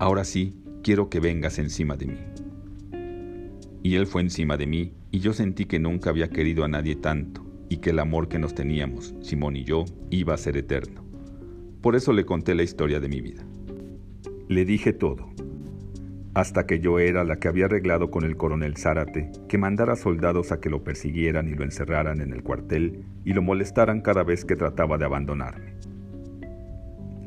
ahora 0.00 0.24
sí, 0.24 0.60
quiero 0.82 1.08
que 1.08 1.20
vengas 1.20 1.60
encima 1.60 1.96
de 1.96 2.06
mí. 2.06 2.18
Y 3.84 3.94
él 3.94 4.08
fue 4.08 4.22
encima 4.22 4.56
de 4.56 4.66
mí 4.66 4.92
y 5.12 5.20
yo 5.20 5.32
sentí 5.32 5.66
que 5.66 5.78
nunca 5.78 6.10
había 6.10 6.30
querido 6.30 6.64
a 6.64 6.68
nadie 6.68 6.96
tanto 6.96 7.46
y 7.68 7.76
que 7.76 7.90
el 7.90 8.00
amor 8.00 8.28
que 8.28 8.40
nos 8.40 8.56
teníamos, 8.56 9.14
Simón 9.20 9.54
y 9.54 9.62
yo, 9.62 9.84
iba 10.10 10.34
a 10.34 10.38
ser 10.38 10.56
eterno. 10.56 11.04
Por 11.80 11.94
eso 11.94 12.12
le 12.12 12.26
conté 12.26 12.56
la 12.56 12.64
historia 12.64 12.98
de 12.98 13.08
mi 13.08 13.20
vida. 13.20 13.46
Le 14.48 14.64
dije 14.64 14.92
todo, 14.92 15.31
hasta 16.34 16.66
que 16.66 16.80
yo 16.80 16.98
era 16.98 17.24
la 17.24 17.36
que 17.36 17.48
había 17.48 17.66
arreglado 17.66 18.10
con 18.10 18.24
el 18.24 18.36
coronel 18.36 18.76
Zárate 18.76 19.30
que 19.48 19.58
mandara 19.58 19.96
soldados 19.96 20.50
a 20.50 20.60
que 20.60 20.70
lo 20.70 20.82
persiguieran 20.82 21.48
y 21.48 21.54
lo 21.54 21.64
encerraran 21.64 22.20
en 22.20 22.32
el 22.32 22.42
cuartel 22.42 23.04
y 23.24 23.34
lo 23.34 23.42
molestaran 23.42 24.00
cada 24.00 24.22
vez 24.22 24.44
que 24.44 24.56
trataba 24.56 24.96
de 24.96 25.04
abandonarme. 25.04 25.74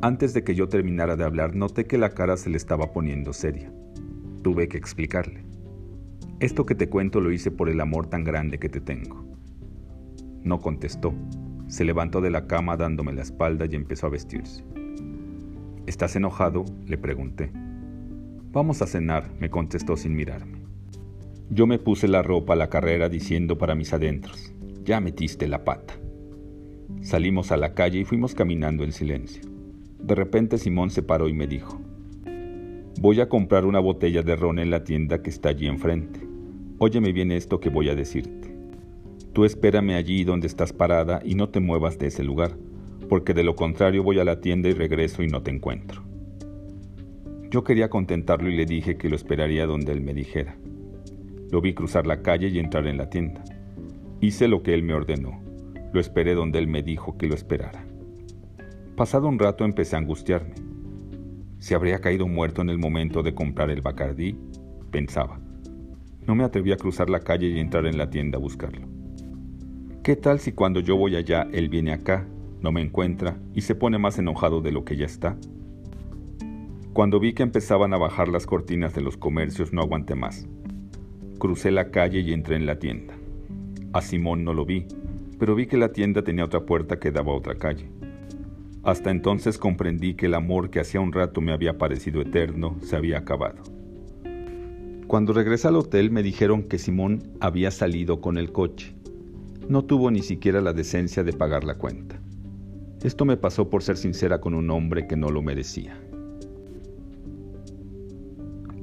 Antes 0.02 0.34
de 0.34 0.44
que 0.44 0.56
yo 0.56 0.70
terminara 0.70 1.16
de 1.16 1.24
hablar, 1.24 1.56
noté 1.56 1.86
que 1.86 1.98
la 1.98 2.10
cara 2.10 2.38
se 2.38 2.50
le 2.50 2.58
estaba 2.58 2.92
poniendo 2.92 3.32
seria. 3.32 3.72
Tuve 4.44 4.68
que 4.68 4.78
explicarle. 4.78 5.46
Esto 6.40 6.66
que 6.66 6.76
te 6.76 6.90
cuento 6.90 7.22
lo 7.22 7.32
hice 7.32 7.50
por 7.50 7.70
el 7.70 7.82
amor 7.82 8.08
tan 8.08 8.24
grande 8.24 8.60
que 8.60 8.70
te 8.70 8.82
tengo. 8.82 9.26
No 10.44 10.60
contestó. 10.60 11.14
Se 11.68 11.86
levantó 11.86 12.22
de 12.22 12.30
la 12.30 12.46
cama 12.46 12.78
dándome 12.78 13.14
la 13.14 13.22
espalda 13.22 13.66
y 13.66 13.76
empezó 13.76 14.08
a 14.08 14.12
vestirse. 14.12 14.64
¿Estás 15.88 16.16
enojado? 16.16 16.66
le 16.86 16.98
pregunté. 16.98 17.52
Vamos 18.56 18.82
a 18.82 18.88
cenar, 18.88 19.34
me 19.38 19.50
contestó 19.50 19.98
sin 19.98 20.16
mirarme. 20.16 20.60
Yo 21.50 21.68
me 21.68 21.78
puse 21.78 22.08
la 22.08 22.24
ropa 22.24 22.54
a 22.54 22.56
la 22.56 22.70
carrera 22.70 23.10
diciendo 23.10 23.58
para 23.58 23.76
mis 23.76 23.92
adentros, 23.92 24.54
ya 24.86 25.02
metiste 25.02 25.50
la 25.50 25.66
pata. 25.66 25.96
Salimos 27.02 27.52
a 27.52 27.58
la 27.58 27.74
calle 27.74 28.00
y 28.00 28.06
fuimos 28.06 28.34
caminando 28.34 28.86
en 28.86 28.94
silencio. 28.94 29.42
De 30.00 30.16
repente 30.16 30.58
Simón 30.58 30.90
se 30.90 31.04
paró 31.04 31.28
y 31.28 31.34
me 31.34 31.48
dijo, 31.48 31.82
voy 33.02 33.20
a 33.20 33.28
comprar 33.28 33.66
una 33.66 33.82
botella 33.82 34.22
de 34.22 34.38
ron 34.38 34.58
en 34.60 34.72
la 34.72 34.86
tienda 34.86 35.22
que 35.22 35.32
está 35.32 35.50
allí 35.50 35.68
enfrente. 35.68 36.22
Óyeme 36.78 37.12
bien 37.12 37.34
esto 37.34 37.60
que 37.60 37.70
voy 37.70 37.90
a 37.90 37.96
decirte. 37.96 38.56
Tú 39.34 39.44
espérame 39.44 39.96
allí 39.96 40.24
donde 40.24 40.48
estás 40.48 40.72
parada 40.72 41.20
y 41.26 41.36
no 41.36 41.50
te 41.50 41.60
muevas 41.60 42.00
de 42.00 42.08
ese 42.08 42.24
lugar, 42.24 42.56
porque 43.10 43.34
de 43.34 43.44
lo 43.44 43.58
contrario 43.58 44.02
voy 44.02 44.20
a 44.20 44.24
la 44.24 44.40
tienda 44.40 44.70
y 44.70 44.74
regreso 44.74 45.24
y 45.24 45.28
no 45.28 45.44
te 45.44 45.52
encuentro. 45.52 46.15
Yo 47.56 47.64
quería 47.64 47.90
contentarlo 47.90 48.50
y 48.50 48.58
le 48.58 48.66
dije 48.66 48.98
que 48.98 49.08
lo 49.08 49.16
esperaría 49.16 49.66
donde 49.66 49.94
él 49.94 50.02
me 50.02 50.14
dijera. 50.14 50.58
Lo 51.54 51.62
vi 51.62 51.74
cruzar 51.74 52.06
la 52.06 52.22
calle 52.22 52.50
y 52.50 52.60
entrar 52.60 52.86
en 52.86 52.98
la 52.98 53.10
tienda. 53.10 53.46
Hice 54.20 54.50
lo 54.50 54.62
que 54.62 54.74
él 54.74 54.84
me 54.84 54.94
ordenó. 54.94 55.42
Lo 55.94 56.02
esperé 56.02 56.36
donde 56.36 56.60
él 56.60 56.68
me 56.68 56.84
dijo 56.84 57.18
que 57.18 57.28
lo 57.28 57.34
esperara. 57.34 57.86
Pasado 58.98 59.30
un 59.30 59.40
rato 59.40 59.64
empecé 59.64 59.96
a 59.96 60.00
angustiarme. 60.00 60.56
¿Se 61.60 61.76
habría 61.76 62.02
caído 62.02 62.28
muerto 62.28 62.62
en 62.62 62.72
el 62.72 62.78
momento 62.78 63.24
de 63.24 63.34
comprar 63.34 63.72
el 63.72 63.80
Bacardí? 63.80 64.36
Pensaba. 64.92 65.40
No 66.28 66.36
me 66.36 66.44
atreví 66.44 66.74
a 66.74 66.78
cruzar 66.78 67.10
la 67.10 67.22
calle 67.22 67.48
y 67.48 67.62
entrar 67.62 67.86
en 67.86 67.98
la 67.98 68.10
tienda 68.10 68.38
a 68.38 68.42
buscarlo. 68.42 68.86
¿Qué 70.04 70.18
tal 70.18 70.42
si 70.42 70.52
cuando 70.52 70.82
yo 70.82 70.98
voy 70.98 71.16
allá 71.16 71.48
él 71.54 71.70
viene 71.70 71.94
acá, 71.94 72.28
no 72.60 72.74
me 72.74 72.82
encuentra 72.82 73.38
y 73.54 73.62
se 73.62 73.76
pone 73.76 73.98
más 73.98 74.20
enojado 74.20 74.60
de 74.60 74.74
lo 74.74 74.84
que 74.84 74.98
ya 74.98 75.06
está? 75.06 75.38
Cuando 76.96 77.20
vi 77.20 77.34
que 77.34 77.44
empezaban 77.44 77.94
a 77.94 77.98
bajar 77.98 78.30
las 78.30 78.46
cortinas 78.46 78.96
de 78.96 79.02
los 79.02 79.18
comercios 79.18 79.74
no 79.74 79.82
aguanté 79.82 80.16
más. 80.16 80.48
Crucé 81.40 81.70
la 81.70 81.92
calle 81.92 82.22
y 82.22 82.32
entré 82.32 82.56
en 82.56 82.66
la 82.66 82.80
tienda. 82.80 83.14
A 83.92 84.02
Simón 84.02 84.46
no 84.46 84.54
lo 84.54 84.66
vi, 84.66 84.86
pero 85.38 85.56
vi 85.56 85.66
que 85.66 85.76
la 85.76 85.92
tienda 85.92 86.22
tenía 86.22 86.46
otra 86.46 86.62
puerta 86.62 86.98
que 86.98 87.12
daba 87.12 87.34
a 87.34 87.36
otra 87.36 87.56
calle. 87.56 87.90
Hasta 88.84 89.12
entonces 89.12 89.58
comprendí 89.58 90.14
que 90.14 90.28
el 90.28 90.36
amor 90.36 90.70
que 90.70 90.80
hacía 90.80 91.02
un 91.02 91.12
rato 91.12 91.42
me 91.42 91.52
había 91.52 91.78
parecido 91.78 92.22
eterno 92.22 92.78
se 92.82 92.96
había 92.96 93.18
acabado. 93.18 93.62
Cuando 95.08 95.34
regresé 95.34 95.68
al 95.68 95.76
hotel 95.76 96.12
me 96.12 96.24
dijeron 96.24 96.64
que 96.64 96.78
Simón 96.78 97.24
había 97.42 97.72
salido 97.72 98.22
con 98.22 98.38
el 98.38 98.54
coche. 98.54 98.96
No 99.68 99.84
tuvo 99.84 100.12
ni 100.12 100.22
siquiera 100.22 100.62
la 100.62 100.72
decencia 100.72 101.26
de 101.26 101.34
pagar 101.34 101.66
la 101.66 101.76
cuenta. 101.76 102.22
Esto 103.04 103.26
me 103.26 103.36
pasó 103.36 103.70
por 103.70 103.84
ser 103.84 103.98
sincera 103.98 104.40
con 104.40 104.54
un 104.54 104.72
hombre 104.72 105.08
que 105.08 105.18
no 105.18 105.28
lo 105.30 105.42
merecía. 105.42 106.00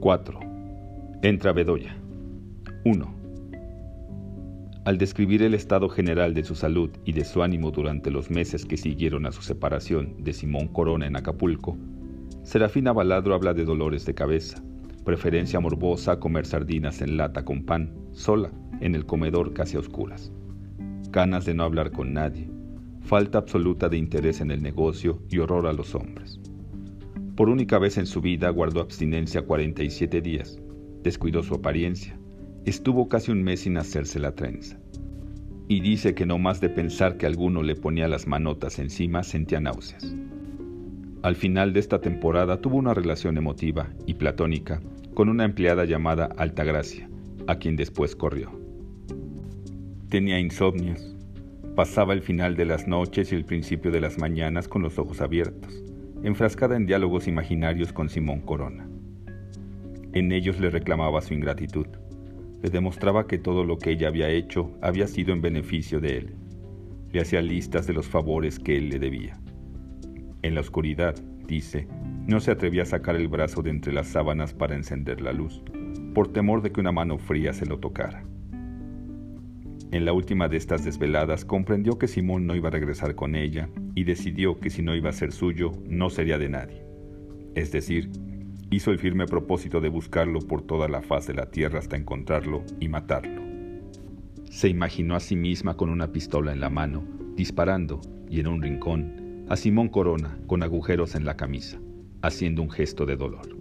4. 0.03 0.41
Entra 1.23 1.53
Bedoya. 1.53 1.97
1. 2.85 3.15
Al 4.85 4.99
describir 4.99 5.45
el 5.45 5.55
estado 5.55 5.89
general 5.89 6.35
de 6.35 6.43
su 6.43 6.57
salud 6.57 6.91
y 7.05 7.13
de 7.13 7.25
su 7.25 7.41
ánimo 7.41 7.71
durante 7.71 8.11
los 8.11 8.29
meses 8.29 8.67
que 8.67 8.77
siguieron 8.77 9.27
a 9.27 9.31
su 9.31 9.43
separación 9.43 10.17
de 10.25 10.33
Simón 10.33 10.67
Corona 10.67 11.07
en 11.07 11.15
Acapulco, 11.15 11.79
Serafina 12.43 12.93
Baladro 12.93 13.33
habla 13.33 13.55
de 13.55 13.65
dolores 13.65 14.05
de 14.05 14.13
cabeza, 14.13 14.61
preferencia 15.05 15.61
morbosa 15.61 16.11
a 16.11 16.19
comer 16.19 16.47
sardinas 16.47 17.01
en 17.01 17.17
lata 17.17 17.45
con 17.45 17.63
pan, 17.63 17.95
sola, 18.11 18.51
en 18.81 18.97
el 18.97 19.07
comedor 19.07 19.55
casi 19.55 19.77
a 19.77 19.81
oscuras, 19.81 20.33
ganas 21.13 21.45
de 21.45 21.55
no 21.55 21.63
hablar 21.63 21.93
con 21.93 22.13
nadie, 22.13 22.51
falta 23.03 23.39
absoluta 23.39 23.89
de 23.89 23.99
interés 23.99 24.41
en 24.41 24.51
el 24.51 24.65
negocio 24.65 25.23
y 25.31 25.39
horror 25.39 25.69
a 25.69 25.73
los 25.73 25.95
hombres. 25.95 26.41
Por 27.37 27.49
única 27.49 27.79
vez 27.79 27.97
en 27.97 28.05
su 28.05 28.21
vida 28.21 28.51
guardó 28.51 28.83
abstinencia 28.83 29.41
47 29.41 30.21
días, 30.21 30.61
descuidó 31.03 31.43
su 31.43 31.55
apariencia, 31.55 32.19
estuvo 32.67 33.09
casi 33.09 33.33
un 33.33 33.43
mes 33.43 33.61
sin 33.61 33.79
hacerse 33.79 34.19
la 34.19 34.35
trenza. 34.35 34.79
Y 35.67 35.81
dice 35.81 36.15
que 36.15 36.27
no 36.27 36.37
más 36.37 36.61
de 36.61 36.69
pensar 36.69 37.17
que 37.17 37.25
alguno 37.25 37.63
le 37.63 37.75
ponía 37.75 38.07
las 38.07 38.27
manotas 38.27 38.79
encima 38.79 39.23
sentía 39.23 39.61
náuseas. 39.61 40.15
Al 41.23 41.35
final 41.35 41.73
de 41.73 41.81
esta 41.81 42.03
temporada 42.03 42.61
tuvo 42.61 42.77
una 42.77 42.93
relación 42.93 43.39
emotiva 43.39 43.89
y 44.07 44.15
platónica 44.15 44.83
con 45.15 45.31
una 45.31 45.47
empleada 45.47 45.87
llamada 45.87 46.29
Altagracia, 46.37 47.09
a 47.47 47.55
quien 47.55 47.77
después 47.77 48.15
corrió. 48.15 48.51
Tenía 50.11 50.39
insomnios, 50.39 51.17
pasaba 51.77 52.13
el 52.13 52.21
final 52.21 52.57
de 52.57 52.67
las 52.67 52.87
noches 52.87 53.33
y 53.33 53.37
el 53.37 53.47
principio 53.47 53.91
de 53.91 54.03
las 54.03 54.19
mañanas 54.19 54.69
con 54.69 54.83
los 54.83 54.99
ojos 54.99 55.23
abiertos 55.23 55.83
enfrascada 56.25 56.77
en 56.77 56.87
diálogos 56.87 57.27
imaginarios 57.27 57.93
con 57.93 58.09
Simón 58.09 58.43
Corona. 58.43 58.87
En 60.13 60.31
ellos 60.31 60.61
le 60.61 60.71
reclamaba 60.71 61.21
su 61.21 61.35
ingratitud, 61.35 61.87
le 62.63 62.71
demostraba 62.71 63.27
que 63.27 63.39
todo 63.39 63.65
lo 63.65 63.79
que 63.79 63.91
ella 63.91 64.09
había 64.09 64.29
hecho 64.29 64.71
había 64.81 65.09
sido 65.09 65.33
en 65.33 65.43
beneficio 65.43 66.01
de 66.01 66.19
él, 66.19 66.35
le 67.11 67.21
hacía 67.21 67.43
listas 67.43 67.89
de 67.89 67.93
los 67.93 68.07
favores 68.07 68.61
que 68.61 68.77
él 68.77 68.89
le 68.89 69.01
debía. 69.01 69.41
En 70.43 70.55
la 70.55 70.61
oscuridad, 70.61 71.17
dice, 71.49 71.89
no 72.27 72.39
se 72.39 72.53
atrevía 72.53 72.83
a 72.83 72.87
sacar 72.87 73.17
el 73.17 73.27
brazo 73.27 73.63
de 73.63 73.71
entre 73.71 73.93
las 73.93 74.07
sábanas 74.07 74.55
para 74.55 74.77
encender 74.77 75.21
la 75.21 75.33
luz, 75.33 75.63
por 76.15 76.33
temor 76.33 76.63
de 76.63 76.71
que 76.71 76.81
una 76.81 76.93
mano 76.93 77.19
fría 77.19 77.53
se 77.53 77.67
lo 77.67 77.81
tocara. 77.81 78.25
En 79.91 80.05
la 80.05 80.13
última 80.13 80.49
de 80.49 80.57
estas 80.57 80.85
desveladas 80.85 81.45
comprendió 81.45 81.99
que 81.99 82.07
Simón 82.07 82.47
no 82.47 82.55
iba 82.55 82.69
a 82.69 82.73
regresar 82.73 83.15
con 83.17 83.35
ella 83.35 83.69
y 83.95 84.05
decidió 84.05 84.59
que 84.59 84.71
si 84.71 84.83
no 84.83 84.95
iba 84.95 85.11
a 85.11 85.13
ser 85.13 85.33
suyo, 85.33 85.73
no 85.87 86.11
sería 86.11 86.39
de 86.39 86.49
nadie. 86.49 86.83
Es 87.55 87.73
decir, 87.73 88.11
hizo 88.71 88.91
el 88.91 88.99
firme 88.99 89.27
propósito 89.27 89.81
de 89.81 89.89
buscarlo 89.89 90.41
por 90.41 90.63
toda 90.63 90.89
la 90.89 91.03
faz 91.03 91.27
de 91.27 91.35
la 91.35 91.51
tierra 91.51 91.79
hasta 91.79 91.97
encontrarlo 91.97 92.65
y 92.81 92.89
matarlo. 92.89 93.43
Se 94.51 94.69
imaginó 94.69 95.15
a 95.15 95.21
sí 95.21 95.37
misma 95.37 95.77
con 95.77 95.91
una 95.91 96.13
pistola 96.13 96.53
en 96.53 96.61
la 96.61 96.71
mano, 96.71 97.05
disparando, 97.37 98.01
y 98.29 98.41
en 98.41 98.47
un 98.47 98.63
rincón, 98.63 99.47
a 99.49 99.57
Simón 99.57 99.89
Corona 99.89 100.39
con 100.47 100.63
agujeros 100.63 101.15
en 101.15 101.25
la 101.25 101.37
camisa, 101.37 101.79
haciendo 102.23 102.63
un 102.63 102.71
gesto 102.71 103.05
de 103.05 103.17
dolor. 103.17 103.59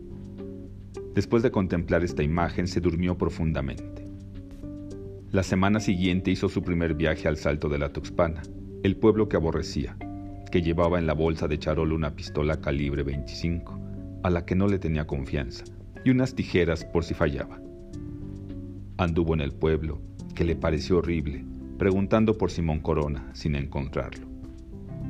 Después 1.14 1.44
de 1.44 1.52
contemplar 1.52 2.04
esta 2.04 2.24
imagen, 2.24 2.68
se 2.68 2.80
durmió 2.80 3.18
profundamente. 3.18 4.06
La 5.32 5.44
semana 5.44 5.82
siguiente 5.82 6.32
hizo 6.32 6.48
su 6.48 6.62
primer 6.62 6.94
viaje 6.94 7.28
al 7.28 7.36
Salto 7.36 7.68
de 7.68 7.80
la 7.80 7.92
Tuxpana, 7.92 8.42
el 8.84 8.96
pueblo 8.96 9.28
que 9.28 9.36
aborrecía, 9.36 9.98
que 10.52 10.62
llevaba 10.62 11.00
en 11.00 11.08
la 11.08 11.14
bolsa 11.14 11.48
de 11.48 11.58
Charol 11.58 11.94
una 11.94 12.16
pistola 12.16 12.60
calibre 12.60 13.04
25, 13.04 13.80
a 14.24 14.30
la 14.30 14.46
que 14.46 14.56
no 14.56 14.68
le 14.68 14.80
tenía 14.80 15.08
confianza, 15.08 15.64
y 16.04 16.10
unas 16.10 16.36
tijeras 16.36 16.86
por 16.86 17.04
si 17.04 17.14
fallaba. 17.14 17.60
Anduvo 18.98 19.34
en 19.34 19.42
el 19.42 19.54
pueblo, 19.54 20.02
que 20.36 20.44
le 20.44 20.56
pareció 20.56 20.98
horrible, 20.98 21.46
preguntando 21.78 22.38
por 22.38 22.52
Simón 22.52 22.80
Corona 22.80 23.30
sin 23.34 23.56
encontrarlo. 23.56 24.28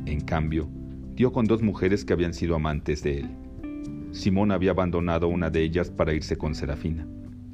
En 0.05 0.21
cambio, 0.21 0.69
dio 1.15 1.33
con 1.33 1.45
dos 1.45 1.61
mujeres 1.61 2.05
que 2.05 2.13
habían 2.13 2.33
sido 2.33 2.55
amantes 2.55 3.03
de 3.03 3.19
él. 3.19 3.29
Simón 4.11 4.51
había 4.51 4.71
abandonado 4.71 5.27
una 5.27 5.49
de 5.49 5.63
ellas 5.63 5.89
para 5.89 6.13
irse 6.13 6.37
con 6.37 6.55
Serafina 6.55 7.07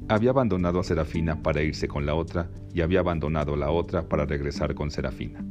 había 0.08 0.30
abandonado 0.30 0.80
a 0.80 0.84
Serafina 0.84 1.42
para 1.42 1.62
irse 1.62 1.86
con 1.86 2.06
la 2.06 2.14
otra 2.14 2.48
y 2.72 2.80
había 2.80 3.00
abandonado 3.00 3.54
a 3.54 3.56
la 3.58 3.70
otra 3.70 4.08
para 4.08 4.24
regresar 4.24 4.74
con 4.74 4.90
Serafina. 4.90 5.44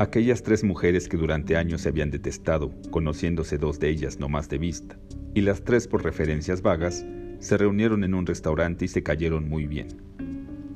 Aquellas 0.00 0.44
tres 0.44 0.62
mujeres 0.62 1.08
que 1.08 1.16
durante 1.16 1.56
años 1.56 1.80
se 1.80 1.88
habían 1.88 2.12
detestado, 2.12 2.70
conociéndose 2.92 3.58
dos 3.58 3.80
de 3.80 3.88
ellas 3.88 4.20
no 4.20 4.28
más 4.28 4.48
de 4.48 4.56
vista, 4.58 4.96
y 5.34 5.40
las 5.40 5.64
tres 5.64 5.88
por 5.88 6.04
referencias 6.04 6.62
vagas, 6.62 7.04
se 7.40 7.56
reunieron 7.56 8.04
en 8.04 8.14
un 8.14 8.24
restaurante 8.24 8.84
y 8.84 8.88
se 8.88 9.02
cayeron 9.02 9.48
muy 9.48 9.66
bien. 9.66 9.88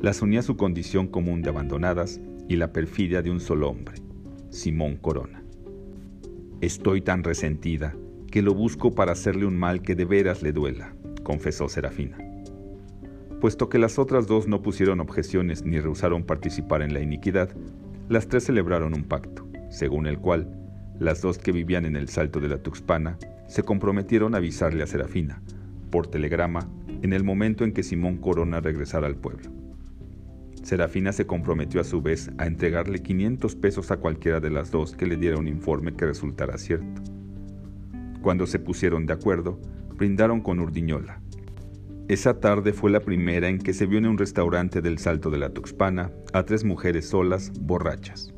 Las 0.00 0.22
unía 0.22 0.42
su 0.42 0.56
condición 0.56 1.06
común 1.06 1.40
de 1.40 1.50
abandonadas 1.50 2.20
y 2.48 2.56
la 2.56 2.72
perfidia 2.72 3.22
de 3.22 3.30
un 3.30 3.38
solo 3.38 3.70
hombre, 3.70 3.94
Simón 4.50 4.96
Corona. 4.96 5.44
Estoy 6.60 7.00
tan 7.00 7.22
resentida 7.22 7.94
que 8.28 8.42
lo 8.42 8.54
busco 8.54 8.92
para 8.92 9.12
hacerle 9.12 9.46
un 9.46 9.56
mal 9.56 9.82
que 9.82 9.94
de 9.94 10.04
veras 10.04 10.42
le 10.42 10.52
duela, 10.52 10.96
confesó 11.22 11.68
Serafina. 11.68 12.18
Puesto 13.40 13.68
que 13.68 13.78
las 13.78 14.00
otras 14.00 14.26
dos 14.26 14.48
no 14.48 14.62
pusieron 14.62 14.98
objeciones 14.98 15.64
ni 15.64 15.78
rehusaron 15.78 16.24
participar 16.24 16.82
en 16.82 16.92
la 16.92 17.00
iniquidad, 17.00 17.50
las 18.12 18.28
tres 18.28 18.44
celebraron 18.44 18.92
un 18.92 19.04
pacto, 19.04 19.48
según 19.70 20.06
el 20.06 20.18
cual 20.18 20.46
las 20.98 21.22
dos 21.22 21.38
que 21.38 21.50
vivían 21.50 21.86
en 21.86 21.96
el 21.96 22.10
Salto 22.10 22.40
de 22.40 22.48
la 22.48 22.62
Tuxpana 22.62 23.18
se 23.48 23.62
comprometieron 23.62 24.34
a 24.34 24.36
avisarle 24.36 24.82
a 24.82 24.86
Serafina, 24.86 25.40
por 25.90 26.08
telegrama, 26.08 26.68
en 27.00 27.14
el 27.14 27.24
momento 27.24 27.64
en 27.64 27.72
que 27.72 27.82
Simón 27.82 28.18
Corona 28.18 28.60
regresara 28.60 29.06
al 29.06 29.16
pueblo. 29.16 29.50
Serafina 30.62 31.12
se 31.12 31.26
comprometió 31.26 31.80
a 31.80 31.84
su 31.84 32.02
vez 32.02 32.30
a 32.36 32.46
entregarle 32.46 33.02
500 33.02 33.56
pesos 33.56 33.90
a 33.90 33.96
cualquiera 33.96 34.40
de 34.40 34.50
las 34.50 34.70
dos 34.70 34.94
que 34.94 35.06
le 35.06 35.16
diera 35.16 35.38
un 35.38 35.48
informe 35.48 35.94
que 35.94 36.04
resultara 36.04 36.58
cierto. 36.58 37.00
Cuando 38.20 38.46
se 38.46 38.58
pusieron 38.58 39.06
de 39.06 39.14
acuerdo, 39.14 39.58
brindaron 39.96 40.42
con 40.42 40.60
Urdiñola, 40.60 41.21
Esa 42.12 42.40
tarde 42.40 42.74
fue 42.74 42.90
la 42.90 43.00
primera 43.00 43.48
en 43.48 43.56
que 43.56 43.72
se 43.72 43.86
vio 43.86 43.96
en 43.96 44.04
un 44.04 44.18
restaurante 44.18 44.82
del 44.82 44.98
Salto 44.98 45.30
de 45.30 45.38
la 45.38 45.48
Tuxpana 45.48 46.12
a 46.34 46.42
tres 46.42 46.62
mujeres 46.62 47.08
solas, 47.08 47.50
borrachas. 47.58 48.34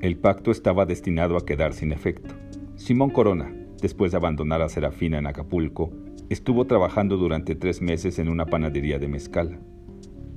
El 0.00 0.16
pacto 0.16 0.52
estaba 0.52 0.86
destinado 0.86 1.36
a 1.36 1.44
quedar 1.44 1.74
sin 1.74 1.92
efecto. 1.92 2.34
Simón 2.76 3.10
Corona, 3.10 3.54
después 3.82 4.10
de 4.10 4.16
abandonar 4.16 4.62
a 4.62 4.70
Serafina 4.70 5.18
en 5.18 5.26
Acapulco, 5.26 5.92
estuvo 6.30 6.66
trabajando 6.66 7.18
durante 7.18 7.56
tres 7.56 7.82
meses 7.82 8.18
en 8.18 8.30
una 8.30 8.46
panadería 8.46 8.98
de 8.98 9.08
mezcala. 9.08 9.58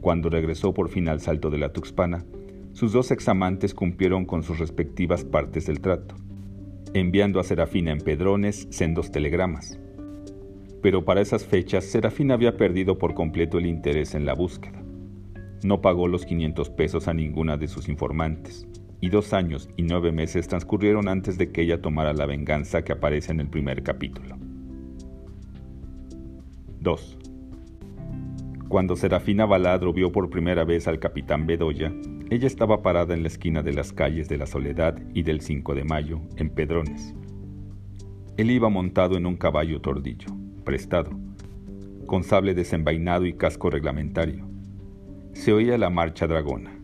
Cuando 0.01 0.29
regresó 0.29 0.73
por 0.73 0.89
fin 0.89 1.07
al 1.07 1.21
Salto 1.21 1.49
de 1.49 1.59
la 1.59 1.71
Tuxpana, 1.71 2.25
sus 2.73 2.91
dos 2.91 3.11
examantes 3.11 3.73
cumplieron 3.73 4.25
con 4.25 4.43
sus 4.43 4.59
respectivas 4.59 5.23
partes 5.23 5.67
del 5.67 5.79
trato, 5.79 6.15
enviando 6.93 7.39
a 7.39 7.45
Serafina 7.45 7.93
en 7.93 7.99
Pedrones 7.99 8.67
sendos 8.71 9.09
telegramas 9.09 9.79
pero 10.81 11.03
para 11.03 11.21
esas 11.21 11.45
fechas 11.45 11.85
Serafín 11.85 12.31
había 12.31 12.57
perdido 12.57 12.97
por 12.97 13.13
completo 13.13 13.57
el 13.57 13.65
interés 13.65 14.15
en 14.15 14.25
la 14.25 14.33
búsqueda. 14.33 14.81
No 15.63 15.81
pagó 15.81 16.07
los 16.07 16.25
500 16.25 16.69
pesos 16.69 17.07
a 17.07 17.13
ninguna 17.13 17.57
de 17.57 17.67
sus 17.67 17.89
informantes, 17.89 18.67
y 19.01 19.09
dos 19.09 19.33
años 19.33 19.69
y 19.75 19.83
nueve 19.83 20.11
meses 20.11 20.47
transcurrieron 20.47 21.07
antes 21.07 21.37
de 21.37 21.51
que 21.51 21.61
ella 21.61 21.81
tomara 21.81 22.13
la 22.13 22.25
venganza 22.25 22.83
que 22.83 22.93
aparece 22.93 23.31
en 23.31 23.41
el 23.41 23.49
primer 23.49 23.83
capítulo. 23.83 24.37
2. 26.81 27.17
Cuando 28.69 28.95
Serafina 28.95 29.45
Baladro 29.45 29.91
vio 29.91 30.11
por 30.11 30.29
primera 30.29 30.63
vez 30.63 30.87
al 30.87 30.99
capitán 30.99 31.45
Bedoya, 31.45 31.91
ella 32.29 32.47
estaba 32.47 32.81
parada 32.81 33.13
en 33.13 33.23
la 33.23 33.27
esquina 33.27 33.63
de 33.63 33.73
las 33.73 33.91
calles 33.91 34.29
de 34.29 34.37
la 34.37 34.45
Soledad 34.45 34.97
y 35.13 35.23
del 35.23 35.41
5 35.41 35.75
de 35.75 35.83
Mayo, 35.83 36.21
en 36.37 36.49
Pedrones. 36.49 37.15
Él 38.37 38.51
iba 38.51 38.69
montado 38.69 39.17
en 39.17 39.25
un 39.25 39.35
caballo 39.35 39.81
tordillo 39.81 40.39
prestado, 40.59 41.11
con 42.05 42.23
sable 42.23 42.53
desenvainado 42.53 43.25
y 43.25 43.33
casco 43.33 43.69
reglamentario. 43.69 44.47
Se 45.33 45.53
oía 45.53 45.77
la 45.77 45.89
marcha 45.89 46.27
dragona. 46.27 46.79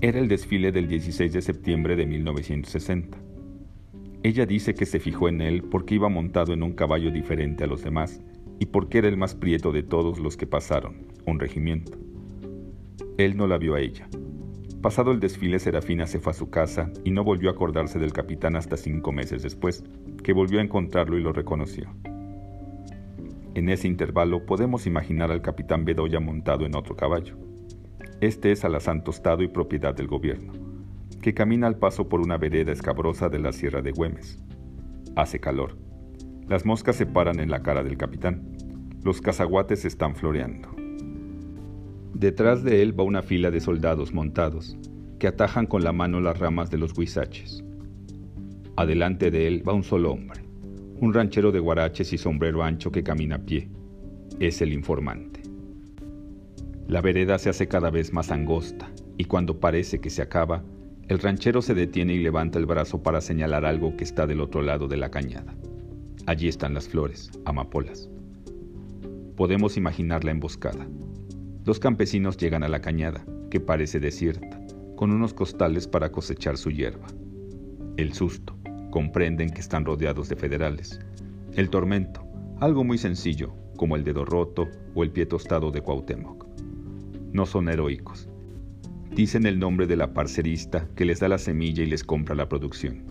Era 0.00 0.18
el 0.18 0.28
desfile 0.28 0.70
del 0.70 0.88
16 0.88 1.32
de 1.32 1.42
septiembre 1.42 1.96
de 1.96 2.06
1960. 2.06 3.18
Ella 4.22 4.46
dice 4.46 4.74
que 4.74 4.86
se 4.86 5.00
fijó 5.00 5.28
en 5.28 5.40
él 5.40 5.62
porque 5.64 5.96
iba 5.96 6.08
montado 6.08 6.52
en 6.52 6.62
un 6.62 6.72
caballo 6.72 7.10
diferente 7.10 7.64
a 7.64 7.66
los 7.66 7.82
demás 7.82 8.22
y 8.58 8.66
porque 8.66 8.98
era 8.98 9.08
el 9.08 9.16
más 9.16 9.34
prieto 9.34 9.72
de 9.72 9.82
todos 9.82 10.18
los 10.18 10.36
que 10.36 10.46
pasaron, 10.46 11.08
un 11.26 11.38
regimiento. 11.38 11.98
Él 13.18 13.36
no 13.36 13.46
la 13.46 13.58
vio 13.58 13.74
a 13.74 13.80
ella. 13.80 14.08
Pasado 14.82 15.12
el 15.12 15.20
desfile, 15.20 15.58
Serafina 15.58 16.06
se 16.06 16.18
fue 16.18 16.32
a 16.32 16.34
su 16.34 16.50
casa 16.50 16.90
y 17.04 17.10
no 17.10 17.24
volvió 17.24 17.48
a 17.48 17.52
acordarse 17.52 17.98
del 17.98 18.12
capitán 18.12 18.56
hasta 18.56 18.76
cinco 18.76 19.12
meses 19.12 19.42
después, 19.42 19.82
que 20.22 20.34
volvió 20.34 20.58
a 20.58 20.62
encontrarlo 20.62 21.16
y 21.16 21.22
lo 21.22 21.32
reconoció. 21.32 21.88
En 23.54 23.68
ese 23.68 23.86
intervalo 23.86 24.46
podemos 24.46 24.84
imaginar 24.88 25.30
al 25.30 25.40
capitán 25.40 25.84
Bedoya 25.84 26.18
montado 26.18 26.66
en 26.66 26.74
otro 26.74 26.96
caballo. 26.96 27.36
Este 28.20 28.50
es 28.50 28.64
alazán 28.64 29.04
tostado 29.04 29.44
y 29.44 29.48
propiedad 29.48 29.94
del 29.94 30.08
gobierno, 30.08 30.54
que 31.22 31.34
camina 31.34 31.68
al 31.68 31.78
paso 31.78 32.08
por 32.08 32.20
una 32.20 32.36
vereda 32.36 32.72
escabrosa 32.72 33.28
de 33.28 33.38
la 33.38 33.52
Sierra 33.52 33.80
de 33.80 33.92
Güemes. 33.92 34.42
Hace 35.14 35.38
calor. 35.38 35.78
Las 36.48 36.66
moscas 36.66 36.96
se 36.96 37.06
paran 37.06 37.38
en 37.38 37.48
la 37.48 37.62
cara 37.62 37.84
del 37.84 37.96
capitán. 37.96 38.56
Los 39.04 39.20
cazaguates 39.20 39.84
están 39.84 40.16
floreando. 40.16 40.70
Detrás 42.12 42.64
de 42.64 42.82
él 42.82 42.98
va 42.98 43.04
una 43.04 43.22
fila 43.22 43.52
de 43.52 43.60
soldados 43.60 44.12
montados, 44.12 44.76
que 45.20 45.28
atajan 45.28 45.66
con 45.66 45.84
la 45.84 45.92
mano 45.92 46.20
las 46.20 46.40
ramas 46.40 46.70
de 46.70 46.78
los 46.78 46.98
huizaches. 46.98 47.64
Adelante 48.76 49.30
de 49.30 49.46
él 49.46 49.62
va 49.66 49.74
un 49.74 49.84
solo 49.84 50.10
hombre 50.10 50.43
un 51.04 51.12
ranchero 51.12 51.52
de 51.52 51.60
guaraches 51.60 52.14
y 52.14 52.18
sombrero 52.18 52.62
ancho 52.62 52.90
que 52.90 53.02
camina 53.02 53.36
a 53.36 53.38
pie. 53.38 53.68
Es 54.40 54.62
el 54.62 54.72
informante. 54.72 55.42
La 56.88 57.02
vereda 57.02 57.38
se 57.38 57.50
hace 57.50 57.68
cada 57.68 57.90
vez 57.90 58.14
más 58.14 58.30
angosta 58.30 58.90
y 59.18 59.24
cuando 59.24 59.60
parece 59.60 60.00
que 60.00 60.08
se 60.08 60.22
acaba, 60.22 60.64
el 61.08 61.18
ranchero 61.18 61.60
se 61.60 61.74
detiene 61.74 62.14
y 62.14 62.22
levanta 62.22 62.58
el 62.58 62.64
brazo 62.64 63.02
para 63.02 63.20
señalar 63.20 63.66
algo 63.66 63.96
que 63.96 64.04
está 64.04 64.26
del 64.26 64.40
otro 64.40 64.62
lado 64.62 64.88
de 64.88 64.96
la 64.96 65.10
cañada. 65.10 65.54
Allí 66.24 66.48
están 66.48 66.72
las 66.72 66.88
flores, 66.88 67.30
amapolas. 67.44 68.08
Podemos 69.36 69.76
imaginar 69.76 70.24
la 70.24 70.30
emboscada. 70.30 70.86
Dos 71.64 71.80
campesinos 71.80 72.38
llegan 72.38 72.62
a 72.62 72.68
la 72.68 72.80
cañada, 72.80 73.26
que 73.50 73.60
parece 73.60 74.00
desierta, 74.00 74.58
con 74.96 75.10
unos 75.10 75.34
costales 75.34 75.86
para 75.86 76.10
cosechar 76.10 76.56
su 76.56 76.70
hierba. 76.70 77.08
El 77.98 78.14
susto, 78.14 78.53
comprenden 78.94 79.50
que 79.50 79.60
están 79.60 79.84
rodeados 79.84 80.28
de 80.28 80.36
federales. 80.36 81.00
El 81.56 81.68
tormento, 81.68 82.24
algo 82.60 82.84
muy 82.84 82.96
sencillo, 82.96 83.52
como 83.76 83.96
el 83.96 84.04
dedo 84.04 84.24
roto 84.24 84.68
o 84.94 85.02
el 85.02 85.10
pie 85.10 85.26
tostado 85.26 85.72
de 85.72 85.80
Cuauhtémoc. 85.80 86.46
No 87.32 87.44
son 87.44 87.68
heroicos. 87.68 88.28
Dicen 89.10 89.46
el 89.46 89.58
nombre 89.58 89.88
de 89.88 89.96
la 89.96 90.14
parcerista 90.14 90.86
que 90.94 91.04
les 91.04 91.18
da 91.18 91.26
la 91.26 91.38
semilla 91.38 91.82
y 91.82 91.86
les 91.86 92.04
compra 92.04 92.36
la 92.36 92.48
producción. 92.48 93.02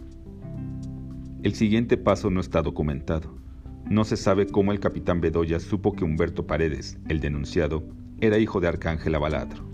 El 1.44 1.54
siguiente 1.54 1.98
paso 1.98 2.30
no 2.30 2.40
está 2.40 2.62
documentado. 2.62 3.36
No 3.90 4.06
se 4.06 4.16
sabe 4.16 4.48
cómo 4.48 4.72
el 4.72 4.80
capitán 4.80 5.20
Bedoya 5.20 5.60
supo 5.60 5.92
que 5.92 6.06
Humberto 6.06 6.48
Paredes, 6.48 6.98
el 7.10 7.20
denunciado, 7.20 7.84
era 8.22 8.38
hijo 8.38 8.62
de 8.62 8.70
Arcángel 8.70 9.20
Baladro, 9.20 9.66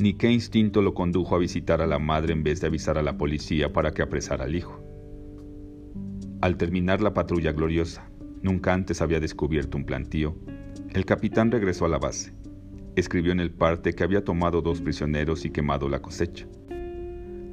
ni 0.00 0.14
qué 0.14 0.32
instinto 0.32 0.82
lo 0.82 0.94
condujo 0.94 1.36
a 1.36 1.38
visitar 1.38 1.80
a 1.80 1.86
la 1.86 2.00
madre 2.00 2.32
en 2.32 2.42
vez 2.42 2.60
de 2.60 2.66
avisar 2.66 2.98
a 2.98 3.02
la 3.02 3.16
policía 3.16 3.72
para 3.72 3.92
que 3.92 4.02
apresara 4.02 4.42
al 4.42 4.56
hijo. 4.56 4.87
Al 6.40 6.56
terminar 6.56 7.00
la 7.00 7.14
patrulla 7.14 7.50
gloriosa, 7.50 8.08
nunca 8.42 8.72
antes 8.72 9.02
había 9.02 9.18
descubierto 9.18 9.76
un 9.76 9.84
plantío, 9.84 10.36
el 10.90 11.04
capitán 11.04 11.50
regresó 11.50 11.84
a 11.84 11.88
la 11.88 11.98
base. 11.98 12.32
Escribió 12.94 13.32
en 13.32 13.40
el 13.40 13.50
parte 13.50 13.92
que 13.92 14.04
había 14.04 14.22
tomado 14.22 14.62
dos 14.62 14.80
prisioneros 14.80 15.44
y 15.44 15.50
quemado 15.50 15.88
la 15.88 16.00
cosecha, 16.00 16.46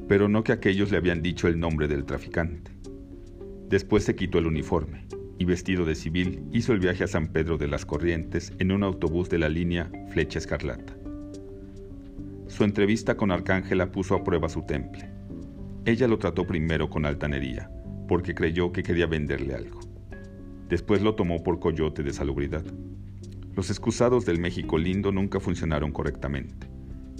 pero 0.07 0.29
no 0.29 0.43
que 0.43 0.51
aquellos 0.51 0.91
le 0.91 0.97
habían 0.97 1.23
dicho 1.23 1.47
el 1.47 1.59
nombre 1.59 1.87
del 1.87 2.05
traficante. 2.05 2.71
Después 3.69 4.03
se 4.03 4.15
quitó 4.15 4.37
el 4.37 4.45
uniforme 4.45 5.07
y 5.39 5.45
vestido 5.45 5.83
de 5.83 5.95
civil 5.95 6.43
hizo 6.51 6.71
el 6.71 6.79
viaje 6.79 7.03
a 7.03 7.07
San 7.07 7.29
Pedro 7.29 7.57
de 7.57 7.67
las 7.67 7.87
Corrientes 7.87 8.53
en 8.59 8.71
un 8.71 8.83
autobús 8.83 9.29
de 9.29 9.39
la 9.39 9.49
línea 9.49 9.89
Flecha 10.11 10.37
Escarlata. 10.37 10.95
Su 12.45 12.63
entrevista 12.63 13.17
con 13.17 13.31
Arcángela 13.31 13.91
puso 13.91 14.13
a 14.13 14.23
prueba 14.23 14.47
su 14.47 14.61
temple. 14.61 15.09
Ella 15.85 16.07
lo 16.07 16.19
trató 16.19 16.45
primero 16.45 16.87
con 16.87 17.05
altanería, 17.05 17.71
porque 18.07 18.35
creyó 18.35 18.71
que 18.71 18.83
quería 18.83 19.07
venderle 19.07 19.55
algo. 19.55 19.79
Después 20.69 21.01
lo 21.01 21.15
tomó 21.15 21.43
por 21.43 21.59
coyote 21.59 22.03
de 22.03 22.13
salubridad. 22.13 22.63
Los 23.55 23.69
excusados 23.69 24.25
del 24.25 24.39
México 24.39 24.77
lindo 24.77 25.11
nunca 25.11 25.39
funcionaron 25.39 25.91
correctamente, 25.91 26.67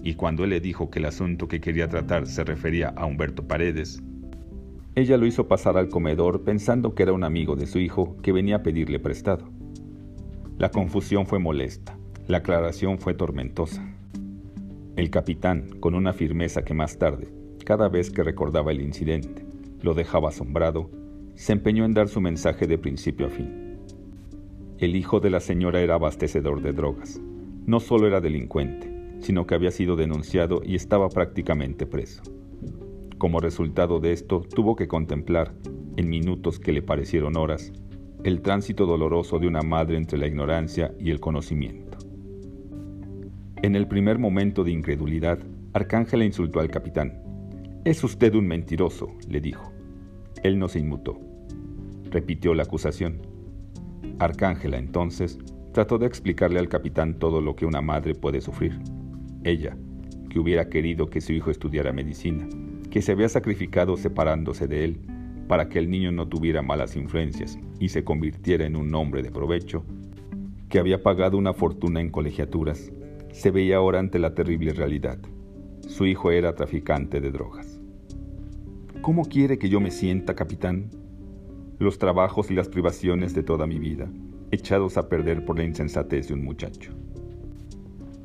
y 0.03 0.15
cuando 0.15 0.43
él 0.43 0.49
le 0.51 0.59
dijo 0.59 0.89
que 0.89 0.99
el 0.99 1.05
asunto 1.05 1.47
que 1.47 1.61
quería 1.61 1.87
tratar 1.87 2.27
se 2.27 2.43
refería 2.43 2.89
a 2.89 3.05
Humberto 3.05 3.47
Paredes, 3.47 4.03
ella 4.95 5.17
lo 5.17 5.25
hizo 5.25 5.47
pasar 5.47 5.77
al 5.77 5.89
comedor 5.89 6.43
pensando 6.43 6.95
que 6.95 7.03
era 7.03 7.13
un 7.13 7.23
amigo 7.23 7.55
de 7.55 7.67
su 7.67 7.79
hijo 7.79 8.15
que 8.21 8.31
venía 8.31 8.57
a 8.57 8.63
pedirle 8.63 8.99
prestado. 8.99 9.49
La 10.57 10.71
confusión 10.71 11.25
fue 11.25 11.37
molesta, 11.37 11.97
la 12.27 12.37
aclaración 12.37 12.97
fue 12.97 13.13
tormentosa. 13.13 13.85
El 14.95 15.09
capitán, 15.09 15.69
con 15.81 15.95
una 15.95 16.13
firmeza 16.13 16.63
que 16.63 16.73
más 16.73 16.97
tarde, 16.97 17.27
cada 17.65 17.89
vez 17.89 18.09
que 18.09 18.23
recordaba 18.23 18.71
el 18.71 18.79
incidente, 18.79 19.44
lo 19.81 19.93
dejaba 19.93 20.29
asombrado, 20.29 20.89
se 21.35 21.53
empeñó 21.53 21.85
en 21.85 21.93
dar 21.93 22.07
su 22.07 22.21
mensaje 22.21 22.67
de 22.67 22.77
principio 22.77 23.27
a 23.27 23.29
fin. 23.29 23.77
El 24.77 24.95
hijo 24.95 25.19
de 25.19 25.29
la 25.29 25.39
señora 25.39 25.81
era 25.81 25.95
abastecedor 25.95 26.61
de 26.61 26.73
drogas. 26.73 27.21
No 27.65 27.79
solo 27.79 28.07
era 28.07 28.21
delincuente, 28.21 28.91
sino 29.19 29.47
que 29.47 29.55
había 29.55 29.71
sido 29.71 29.95
denunciado 29.95 30.61
y 30.63 30.75
estaba 30.75 31.09
prácticamente 31.09 31.85
preso. 31.85 32.21
Como 33.17 33.39
resultado 33.39 33.99
de 33.99 34.11
esto, 34.11 34.41
tuvo 34.41 34.75
que 34.75 34.87
contemplar, 34.87 35.53
en 35.97 36.09
minutos 36.09 36.59
que 36.59 36.73
le 36.73 36.81
parecieron 36.81 37.37
horas, 37.37 37.71
el 38.23 38.41
tránsito 38.41 38.85
doloroso 38.85 39.39
de 39.39 39.47
una 39.47 39.61
madre 39.61 39.97
entre 39.97 40.17
la 40.17 40.27
ignorancia 40.27 40.93
y 40.99 41.11
el 41.11 41.19
conocimiento. 41.19 41.97
En 43.61 43.75
el 43.75 43.87
primer 43.87 44.19
momento 44.19 44.63
de 44.63 44.71
incredulidad, 44.71 45.39
Arcángela 45.73 46.25
insultó 46.25 46.59
al 46.59 46.69
capitán. 46.69 47.24
Es 47.85 48.03
usted 48.03 48.33
un 48.33 48.47
mentiroso, 48.47 49.11
le 49.29 49.39
dijo. 49.39 49.71
Él 50.41 50.57
no 50.57 50.67
se 50.67 50.79
inmutó. 50.79 51.19
Repitió 52.09 52.55
la 52.55 52.63
acusación. 52.63 53.21
Arcángela 54.17 54.79
entonces 54.79 55.37
trató 55.71 55.99
de 55.99 56.07
explicarle 56.07 56.57
al 56.57 56.67
capitán 56.67 57.19
todo 57.19 57.41
lo 57.41 57.55
que 57.55 57.67
una 57.67 57.81
madre 57.81 58.15
puede 58.15 58.41
sufrir. 58.41 58.79
Ella, 59.43 59.77
que 60.31 60.39
hubiera 60.39 60.67
querido 60.67 61.11
que 61.11 61.21
su 61.21 61.33
hijo 61.33 61.51
estudiara 61.51 61.93
medicina, 61.93 62.47
que 62.89 63.03
se 63.03 63.11
había 63.11 63.29
sacrificado 63.29 63.97
separándose 63.97 64.65
de 64.65 64.83
él 64.83 64.99
para 65.47 65.69
que 65.69 65.77
el 65.77 65.87
niño 65.87 66.11
no 66.11 66.27
tuviera 66.27 66.63
malas 66.63 66.95
influencias 66.95 67.59
y 67.79 67.89
se 67.89 68.03
convirtiera 68.03 68.65
en 68.65 68.77
un 68.77 68.95
hombre 68.95 69.21
de 69.21 69.29
provecho, 69.29 69.85
que 70.69 70.79
había 70.79 71.03
pagado 71.03 71.37
una 71.37 71.53
fortuna 71.53 72.01
en 72.01 72.09
colegiaturas, 72.09 72.91
se 73.31 73.51
veía 73.51 73.77
ahora 73.77 73.99
ante 73.99 74.17
la 74.17 74.33
terrible 74.33 74.73
realidad. 74.73 75.19
Su 75.87 76.07
hijo 76.07 76.31
era 76.31 76.55
traficante 76.55 77.21
de 77.21 77.29
drogas. 77.29 77.74
¿Cómo 79.05 79.25
quiere 79.25 79.59
que 79.59 79.69
yo 79.69 79.79
me 79.79 79.91
sienta, 79.91 80.33
capitán? 80.33 80.89
Los 81.77 81.99
trabajos 81.99 82.49
y 82.49 82.55
las 82.55 82.69
privaciones 82.69 83.35
de 83.35 83.43
toda 83.43 83.67
mi 83.67 83.77
vida, 83.77 84.09
echados 84.49 84.97
a 84.97 85.09
perder 85.09 85.45
por 85.45 85.59
la 85.59 85.63
insensatez 85.63 86.27
de 86.27 86.33
un 86.33 86.43
muchacho. 86.43 86.91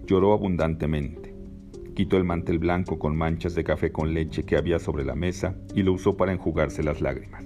Lloró 0.06 0.32
abundantemente. 0.32 1.34
Quitó 1.94 2.16
el 2.16 2.24
mantel 2.24 2.58
blanco 2.58 2.98
con 2.98 3.14
manchas 3.14 3.54
de 3.54 3.62
café 3.62 3.92
con 3.92 4.14
leche 4.14 4.44
que 4.44 4.56
había 4.56 4.78
sobre 4.78 5.04
la 5.04 5.14
mesa 5.14 5.54
y 5.74 5.82
lo 5.82 5.92
usó 5.92 6.16
para 6.16 6.32
enjugarse 6.32 6.82
las 6.82 7.02
lágrimas. 7.02 7.44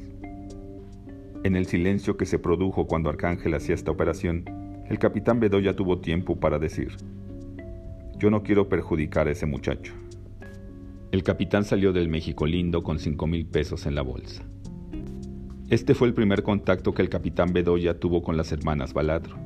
En 1.42 1.57
el 1.57 1.66
silencio 1.66 2.16
que 2.16 2.27
se 2.27 2.38
produjo 2.38 2.87
cuando 2.87 3.11
Arcángel 3.11 3.55
hacía 3.55 3.75
esta 3.75 3.90
operación, 3.90 4.44
el 4.88 5.01
capitán 5.01 5.40
Bedoya 5.40 5.75
tuvo 5.75 5.99
tiempo 5.99 6.37
para 6.38 6.61
decir, 6.61 6.92
yo 8.16 8.31
no 8.31 8.44
quiero 8.44 8.68
perjudicar 8.68 9.27
a 9.27 9.33
ese 9.33 9.47
muchacho. 9.47 9.92
El 11.14 11.22
capitán 11.22 11.62
salió 11.62 11.92
del 11.92 12.09
México 12.09 12.44
lindo 12.44 12.83
con 12.83 12.98
cinco 12.98 13.29
mil 13.29 13.46
pesos 13.46 13.87
en 13.87 13.94
la 13.94 14.03
bolsa. 14.03 14.42
Este 15.70 15.94
fue 15.94 16.09
el 16.09 16.12
primer 16.12 16.42
contacto 16.42 16.92
que 16.92 17.03
el 17.03 17.09
capitán 17.09 17.53
Bedoya 17.53 18.00
tuvo 18.00 18.20
con 18.20 18.37
las 18.37 18.50
hermanas 18.50 18.92
Baladro. 18.92 19.37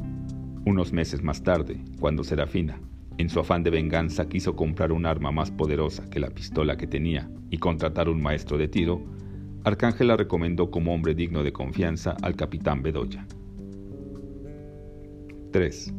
Unos 0.65 0.95
meses 0.95 1.23
más 1.23 1.43
tarde, 1.43 1.85
cuando 2.01 2.25
Serafina, 2.25 2.81
en 3.19 3.29
su 3.29 3.39
afán 3.39 3.65
de 3.65 3.69
venganza, 3.69 4.31
quiso 4.31 4.57
comprar 4.57 4.93
un 4.93 5.05
arma 5.05 5.31
más 5.31 5.51
poderosa 5.51 6.09
que 6.09 6.21
la 6.21 6.31
pistola 6.31 6.79
que 6.79 6.87
tenía 6.87 7.31
y 7.51 7.59
contratar 7.59 8.09
un 8.09 8.23
maestro 8.23 8.57
de 8.57 8.69
tiro, 8.69 9.05
Arcángel 9.63 10.09
la 10.09 10.17
recomendó 10.17 10.71
como 10.71 10.95
hombre 10.95 11.15
digno 11.15 11.43
de 11.43 11.53
confianza 11.53 12.17
al 12.23 12.35
capitán 12.35 12.83
Bedoya. 12.83 13.27
3. 15.53 15.93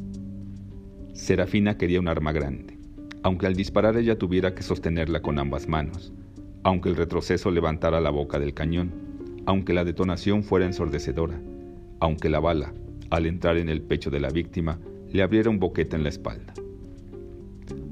Serafina 1.14 1.78
quería 1.78 2.00
un 2.00 2.08
arma 2.08 2.32
grande, 2.32 2.79
aunque 3.24 3.48
al 3.48 3.56
disparar 3.56 3.98
ella 3.98 4.18
tuviera 4.18 4.56
que 4.56 4.64
sostenerla 4.64 5.22
con 5.22 5.40
ambas 5.40 5.68
manos, 5.68 6.14
aunque 6.64 6.90
el 6.90 6.96
retroceso 6.96 7.52
levantara 7.52 8.02
la 8.02 8.10
boca 8.10 8.40
del 8.40 8.54
cañón 8.54 9.10
aunque 9.50 9.74
la 9.74 9.84
detonación 9.84 10.44
fuera 10.44 10.68
ensordecedora, 10.68 11.42
aunque 12.00 12.30
la 12.30 12.40
bala, 12.40 12.72
al 13.10 13.26
entrar 13.26 13.58
en 13.58 13.68
el 13.68 13.82
pecho 13.82 14.12
de 14.12 14.20
la 14.20 14.30
víctima, 14.30 14.80
le 15.10 15.24
abriera 15.24 15.50
un 15.50 15.58
boquete 15.58 15.96
en 15.96 16.04
la 16.04 16.10
espalda. 16.10 16.54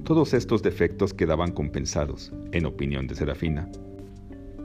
Todos 0.03 0.35
estos 0.35 0.61
defectos 0.61 1.15
quedaban 1.15 1.51
compensados, 1.51 2.31
en 2.51 2.67
opinión 2.67 3.07
de 3.07 3.15
Serafina, 3.15 3.71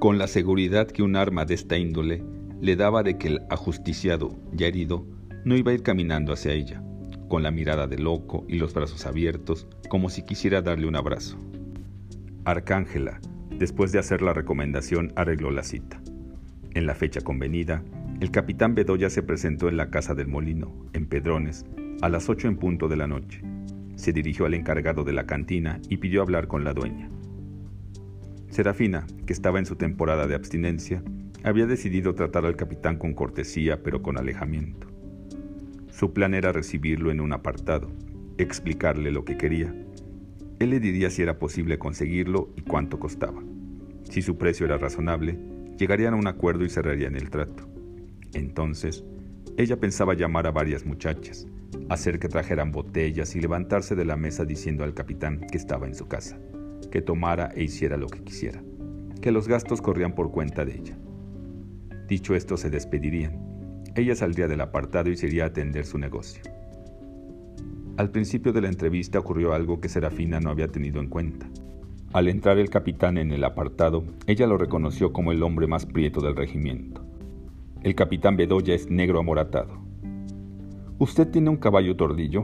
con 0.01 0.19
la 0.19 0.27
seguridad 0.27 0.87
que 0.87 1.03
un 1.03 1.17
arma 1.17 1.47
de 1.47 1.55
esta 1.55 1.79
índole 1.79 2.23
le 2.61 2.77
daba 2.77 3.03
de 3.03 3.17
que 3.17 3.29
el 3.29 3.41
ajusticiado, 3.49 4.37
ya 4.53 4.67
herido, 4.67 5.07
no 5.47 5.57
iba 5.57 5.73
a 5.73 5.75
ir 5.75 5.83
caminando 5.83 6.35
hacia 6.35 6.53
ella, 6.53 6.85
con 7.33 7.43
la 7.43 7.51
mirada 7.51 7.87
de 7.87 7.97
loco 7.97 8.45
y 8.47 8.59
los 8.59 8.75
brazos 8.75 9.07
abiertos, 9.07 9.67
como 9.89 10.11
si 10.11 10.23
quisiera 10.23 10.61
darle 10.61 10.87
un 10.87 10.97
abrazo. 10.97 11.39
Arcángela, 12.45 13.23
después 13.59 13.91
de 13.91 13.99
hacer 13.99 14.21
la 14.21 14.35
recomendación, 14.35 15.15
arregló 15.17 15.51
la 15.51 15.63
cita. 15.63 15.99
En 16.75 16.85
la 16.85 16.95
fecha 16.95 17.23
convenida, 17.23 17.83
el 18.21 18.31
capitán 18.31 18.75
Bedoya 18.75 19.09
se 19.09 19.23
presentó 19.23 19.71
en 19.71 19.79
la 19.79 19.89
casa 19.89 20.15
del 20.15 20.29
molino, 20.29 20.75
en 20.93 21.07
Pedrones, 21.07 21.65
a 22.03 22.11
las 22.11 22.29
ocho 22.29 22.49
en 22.49 22.59
punto 22.59 22.87
de 22.87 22.97
la 22.99 23.07
noche. 23.07 23.41
Se 23.95 24.13
dirigió 24.13 24.45
al 24.45 24.53
encargado 24.53 25.03
de 25.03 25.15
la 25.15 25.25
cantina 25.25 25.81
y 25.89 25.97
pidió 25.97 26.21
hablar 26.21 26.49
con 26.49 26.65
la 26.65 26.75
dueña. 26.75 27.09
Serafina, 28.51 29.07
que 29.25 29.33
estaba 29.33 29.59
en 29.59 29.65
su 29.65 29.77
temporada 29.77 30.27
de 30.27 30.35
abstinencia, 30.35 31.03
había 31.45 31.65
decidido 31.65 32.15
tratar 32.15 32.45
al 32.45 32.57
capitán 32.57 32.99
con 32.99 33.15
cortesía 33.15 33.83
pero 33.83 34.03
con 34.03 34.19
alejamiento. 34.19 34.92
Su 35.93 36.15
plan 36.15 36.33
era 36.33 36.53
recibirlo 36.53 37.11
en 37.11 37.21
un 37.21 37.35
apartado, 37.35 37.93
explicarle 38.39 39.13
lo 39.13 39.27
que 39.27 39.37
quería. 39.37 39.75
Él 40.59 40.71
le 40.71 40.81
diría 40.81 41.11
si 41.11 41.21
era 41.21 41.39
posible 41.39 41.79
conseguirlo 41.79 42.49
y 42.57 42.63
cuánto 42.63 42.99
costaba. 42.99 43.43
Si 44.09 44.23
su 44.23 44.39
precio 44.39 44.65
era 44.65 44.79
razonable, 44.79 45.39
llegarían 45.79 46.15
a 46.15 46.17
un 46.17 46.27
acuerdo 46.27 46.65
y 46.65 46.71
cerrarían 46.71 47.15
el 47.15 47.29
trato. 47.29 47.69
Entonces, 48.33 49.05
ella 49.59 49.79
pensaba 49.79 50.15
llamar 50.15 50.47
a 50.47 50.51
varias 50.51 50.87
muchachas, 50.87 51.47
hacer 51.91 52.19
que 52.19 52.29
trajeran 52.29 52.73
botellas 52.73 53.37
y 53.37 53.41
levantarse 53.41 53.95
de 53.95 54.07
la 54.07 54.17
mesa 54.17 54.47
diciendo 54.47 54.85
al 54.85 54.95
capitán 54.95 55.41
que 55.41 55.59
estaba 55.59 55.87
en 55.87 55.95
su 55.95 56.09
casa, 56.09 56.39
que 56.91 57.03
tomara 57.03 57.53
e 57.55 57.65
hiciera 57.65 57.99
lo 57.99 58.07
que 58.07 58.25
quisiera, 58.25 58.63
que 59.21 59.31
los 59.31 59.47
gastos 59.47 59.83
corrían 59.83 60.15
por 60.15 60.33
cuenta 60.33 60.65
de 60.65 60.75
ella. 60.75 60.99
Dicho 62.09 62.35
esto, 62.35 62.57
se 62.57 62.71
despedirían. 62.71 63.52
Ella 63.95 64.15
saldría 64.15 64.49
del 64.49 64.63
apartado 64.63 65.11
y 65.11 65.17
se 65.17 65.27
iría 65.27 65.45
a 65.45 65.49
atender 65.49 65.85
su 65.85 65.99
negocio. 65.99 66.43
Al 67.99 68.11
principio 68.11 68.53
de 68.53 68.63
la 68.63 68.69
entrevista 68.69 69.19
ocurrió 69.19 69.53
algo 69.53 69.81
que 69.81 69.91
Serafina 69.91 70.41
no 70.41 70.49
había 70.49 70.69
tenido 70.69 70.99
en 70.99 71.09
cuenta. 71.09 71.47
Al 72.15 72.29
entrar 72.29 72.59
el 72.59 72.71
capitán 72.71 73.19
en 73.19 73.33
el 73.33 73.45
apartado, 73.45 74.05
ella 74.27 74.47
lo 74.47 74.57
reconoció 74.57 75.13
como 75.13 75.31
el 75.31 75.43
hombre 75.43 75.67
más 75.67 75.85
prieto 75.85 76.21
del 76.21 76.37
regimiento. 76.37 77.05
El 77.83 77.95
capitán 77.95 78.37
Bedoya 78.37 78.75
es 78.75 78.91
negro 78.91 79.19
amoratado. 79.19 79.83
¿Usted 80.99 81.29
tiene 81.29 81.51
un 81.51 81.57
caballo 81.57 81.95
tordillo? 81.97 82.43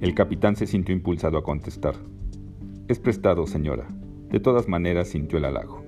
El 0.00 0.14
capitán 0.14 0.56
se 0.56 0.66
sintió 0.66 0.94
impulsado 0.94 1.36
a 1.36 1.42
contestar. 1.42 1.96
Es 2.88 2.98
prestado, 2.98 3.46
señora. 3.46 3.88
De 4.30 4.40
todas 4.40 4.68
maneras 4.68 5.08
sintió 5.08 5.38
el 5.38 5.44
halago. 5.44 5.84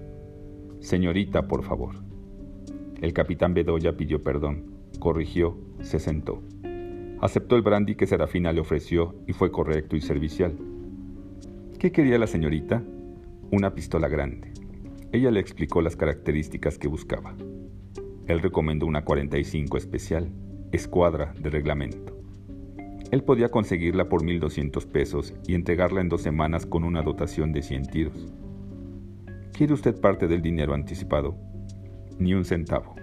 Señorita, 0.80 1.46
por 1.46 1.62
favor. 1.62 2.07
El 3.00 3.12
capitán 3.12 3.54
Bedoya 3.54 3.96
pidió 3.96 4.22
perdón, 4.24 4.64
corrigió, 4.98 5.56
se 5.80 6.00
sentó. 6.00 6.42
Aceptó 7.20 7.56
el 7.56 7.62
brandy 7.62 7.94
que 7.94 8.06
Serafina 8.06 8.52
le 8.52 8.60
ofreció 8.60 9.14
y 9.26 9.32
fue 9.32 9.52
correcto 9.52 9.94
y 9.96 10.00
servicial. 10.00 10.56
¿Qué 11.78 11.92
quería 11.92 12.18
la 12.18 12.26
señorita? 12.26 12.82
Una 13.52 13.74
pistola 13.74 14.08
grande. 14.08 14.52
Ella 15.12 15.30
le 15.30 15.40
explicó 15.40 15.80
las 15.80 15.94
características 15.94 16.76
que 16.76 16.88
buscaba. 16.88 17.34
Él 18.26 18.40
recomendó 18.40 18.86
una 18.86 19.04
45 19.04 19.78
especial, 19.78 20.30
escuadra 20.72 21.34
de 21.40 21.50
reglamento. 21.50 22.18
Él 23.10 23.22
podía 23.22 23.48
conseguirla 23.48 24.08
por 24.08 24.22
1.200 24.22 24.86
pesos 24.86 25.34
y 25.46 25.54
entregarla 25.54 26.00
en 26.00 26.08
dos 26.08 26.22
semanas 26.22 26.66
con 26.66 26.84
una 26.84 27.02
dotación 27.02 27.52
de 27.52 27.62
100 27.62 27.86
tiros. 27.86 28.32
¿Quiere 29.52 29.72
usted 29.72 29.98
parte 30.00 30.28
del 30.28 30.42
dinero 30.42 30.74
anticipado? 30.74 31.36
Ni 32.18 32.34
un 32.34 32.44
centavo. 32.44 32.96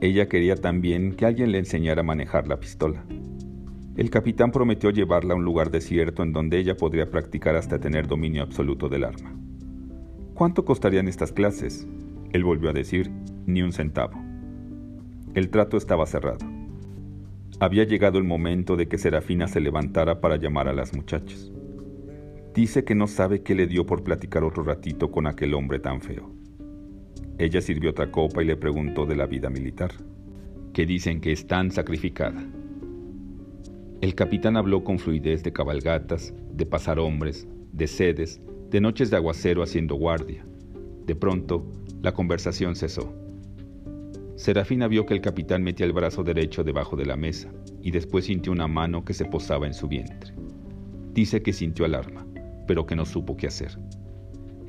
Ella 0.00 0.28
quería 0.28 0.56
también 0.56 1.14
que 1.14 1.26
alguien 1.26 1.52
le 1.52 1.58
enseñara 1.58 2.00
a 2.00 2.04
manejar 2.04 2.48
la 2.48 2.58
pistola. 2.58 3.04
El 3.96 4.08
capitán 4.08 4.50
prometió 4.50 4.90
llevarla 4.90 5.34
a 5.34 5.36
un 5.36 5.44
lugar 5.44 5.70
desierto 5.70 6.22
en 6.22 6.32
donde 6.32 6.58
ella 6.58 6.76
podría 6.76 7.10
practicar 7.10 7.56
hasta 7.56 7.80
tener 7.80 8.06
dominio 8.06 8.42
absoluto 8.42 8.88
del 8.88 9.04
arma. 9.04 9.34
¿Cuánto 10.34 10.64
costarían 10.64 11.06
estas 11.06 11.32
clases? 11.32 11.86
Él 12.32 12.44
volvió 12.44 12.70
a 12.70 12.72
decir, 12.72 13.10
ni 13.44 13.62
un 13.62 13.72
centavo. 13.72 14.18
El 15.34 15.50
trato 15.50 15.76
estaba 15.76 16.06
cerrado. 16.06 16.46
Había 17.60 17.84
llegado 17.84 18.16
el 18.16 18.24
momento 18.24 18.76
de 18.76 18.88
que 18.88 18.96
Serafina 18.96 19.48
se 19.48 19.60
levantara 19.60 20.22
para 20.22 20.36
llamar 20.36 20.66
a 20.68 20.72
las 20.72 20.94
muchachas. 20.96 21.52
Dice 22.54 22.84
que 22.84 22.94
no 22.94 23.06
sabe 23.06 23.42
qué 23.42 23.54
le 23.54 23.66
dio 23.66 23.84
por 23.84 24.02
platicar 24.02 24.44
otro 24.44 24.62
ratito 24.62 25.10
con 25.10 25.26
aquel 25.26 25.52
hombre 25.52 25.78
tan 25.78 26.00
feo. 26.00 26.39
Ella 27.40 27.62
sirvió 27.62 27.88
otra 27.88 28.10
copa 28.10 28.42
y 28.42 28.46
le 28.46 28.54
preguntó 28.54 29.06
de 29.06 29.16
la 29.16 29.24
vida 29.24 29.48
militar, 29.48 29.92
que 30.74 30.84
dicen 30.84 31.22
que 31.22 31.32
es 31.32 31.46
tan 31.46 31.70
sacrificada. 31.70 32.46
El 34.02 34.14
capitán 34.14 34.58
habló 34.58 34.84
con 34.84 34.98
fluidez 34.98 35.42
de 35.42 35.50
cabalgatas, 35.50 36.34
de 36.52 36.66
pasar 36.66 36.98
hombres, 36.98 37.48
de 37.72 37.86
sedes, 37.86 38.42
de 38.68 38.82
noches 38.82 39.08
de 39.08 39.16
aguacero 39.16 39.62
haciendo 39.62 39.94
guardia. 39.94 40.44
De 41.06 41.16
pronto, 41.16 41.66
la 42.02 42.12
conversación 42.12 42.76
cesó. 42.76 43.10
Serafina 44.36 44.86
vio 44.86 45.06
que 45.06 45.14
el 45.14 45.22
capitán 45.22 45.62
metía 45.62 45.86
el 45.86 45.94
brazo 45.94 46.22
derecho 46.22 46.62
debajo 46.62 46.94
de 46.94 47.06
la 47.06 47.16
mesa 47.16 47.50
y 47.80 47.90
después 47.90 48.26
sintió 48.26 48.52
una 48.52 48.68
mano 48.68 49.02
que 49.02 49.14
se 49.14 49.24
posaba 49.24 49.66
en 49.66 49.72
su 49.72 49.88
vientre. 49.88 50.34
Dice 51.14 51.40
que 51.42 51.54
sintió 51.54 51.86
alarma, 51.86 52.26
pero 52.66 52.84
que 52.84 52.96
no 52.96 53.06
supo 53.06 53.34
qué 53.34 53.46
hacer. 53.46 53.78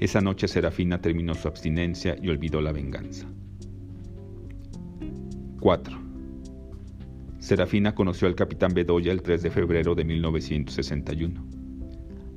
Esa 0.01 0.19
noche 0.19 0.47
Serafina 0.47 0.99
terminó 0.99 1.35
su 1.35 1.47
abstinencia 1.47 2.15
y 2.19 2.29
olvidó 2.29 2.59
la 2.59 2.71
venganza. 2.71 3.31
4. 5.59 5.99
Serafina 7.37 7.93
conoció 7.93 8.27
al 8.27 8.33
capitán 8.33 8.73
Bedoya 8.73 9.11
el 9.11 9.21
3 9.21 9.43
de 9.43 9.51
febrero 9.51 9.93
de 9.93 10.03
1961. 10.03 11.47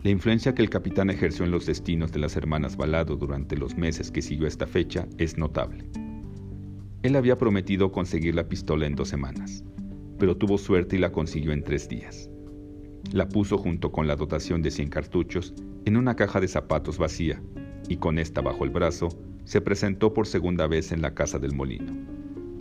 La 0.02 0.10
influencia 0.10 0.54
que 0.54 0.60
el 0.60 0.68
capitán 0.68 1.08
ejerció 1.08 1.46
en 1.46 1.52
los 1.52 1.64
destinos 1.64 2.12
de 2.12 2.18
las 2.18 2.36
hermanas 2.36 2.76
Balado 2.76 3.16
durante 3.16 3.56
los 3.56 3.78
meses 3.78 4.10
que 4.10 4.20
siguió 4.20 4.46
esta 4.46 4.66
fecha 4.66 5.08
es 5.16 5.38
notable. 5.38 5.88
Él 7.02 7.16
había 7.16 7.38
prometido 7.38 7.90
conseguir 7.90 8.34
la 8.34 8.46
pistola 8.46 8.86
en 8.86 8.94
dos 8.94 9.08
semanas, 9.08 9.64
pero 10.18 10.36
tuvo 10.36 10.58
suerte 10.58 10.96
y 10.96 10.98
la 10.98 11.12
consiguió 11.12 11.52
en 11.52 11.64
tres 11.64 11.88
días. 11.88 12.28
La 13.12 13.26
puso 13.26 13.56
junto 13.56 13.90
con 13.90 14.06
la 14.06 14.16
dotación 14.16 14.60
de 14.60 14.70
100 14.70 14.90
cartuchos 14.90 15.54
en 15.84 15.96
una 15.96 16.16
caja 16.16 16.40
de 16.40 16.48
zapatos 16.48 16.98
vacía 16.98 17.42
y 17.88 17.96
con 17.96 18.18
esta 18.18 18.40
bajo 18.40 18.64
el 18.64 18.70
brazo 18.70 19.08
se 19.44 19.60
presentó 19.60 20.14
por 20.14 20.26
segunda 20.26 20.66
vez 20.66 20.92
en 20.92 21.02
la 21.02 21.14
casa 21.14 21.38
del 21.38 21.54
molino. 21.54 21.92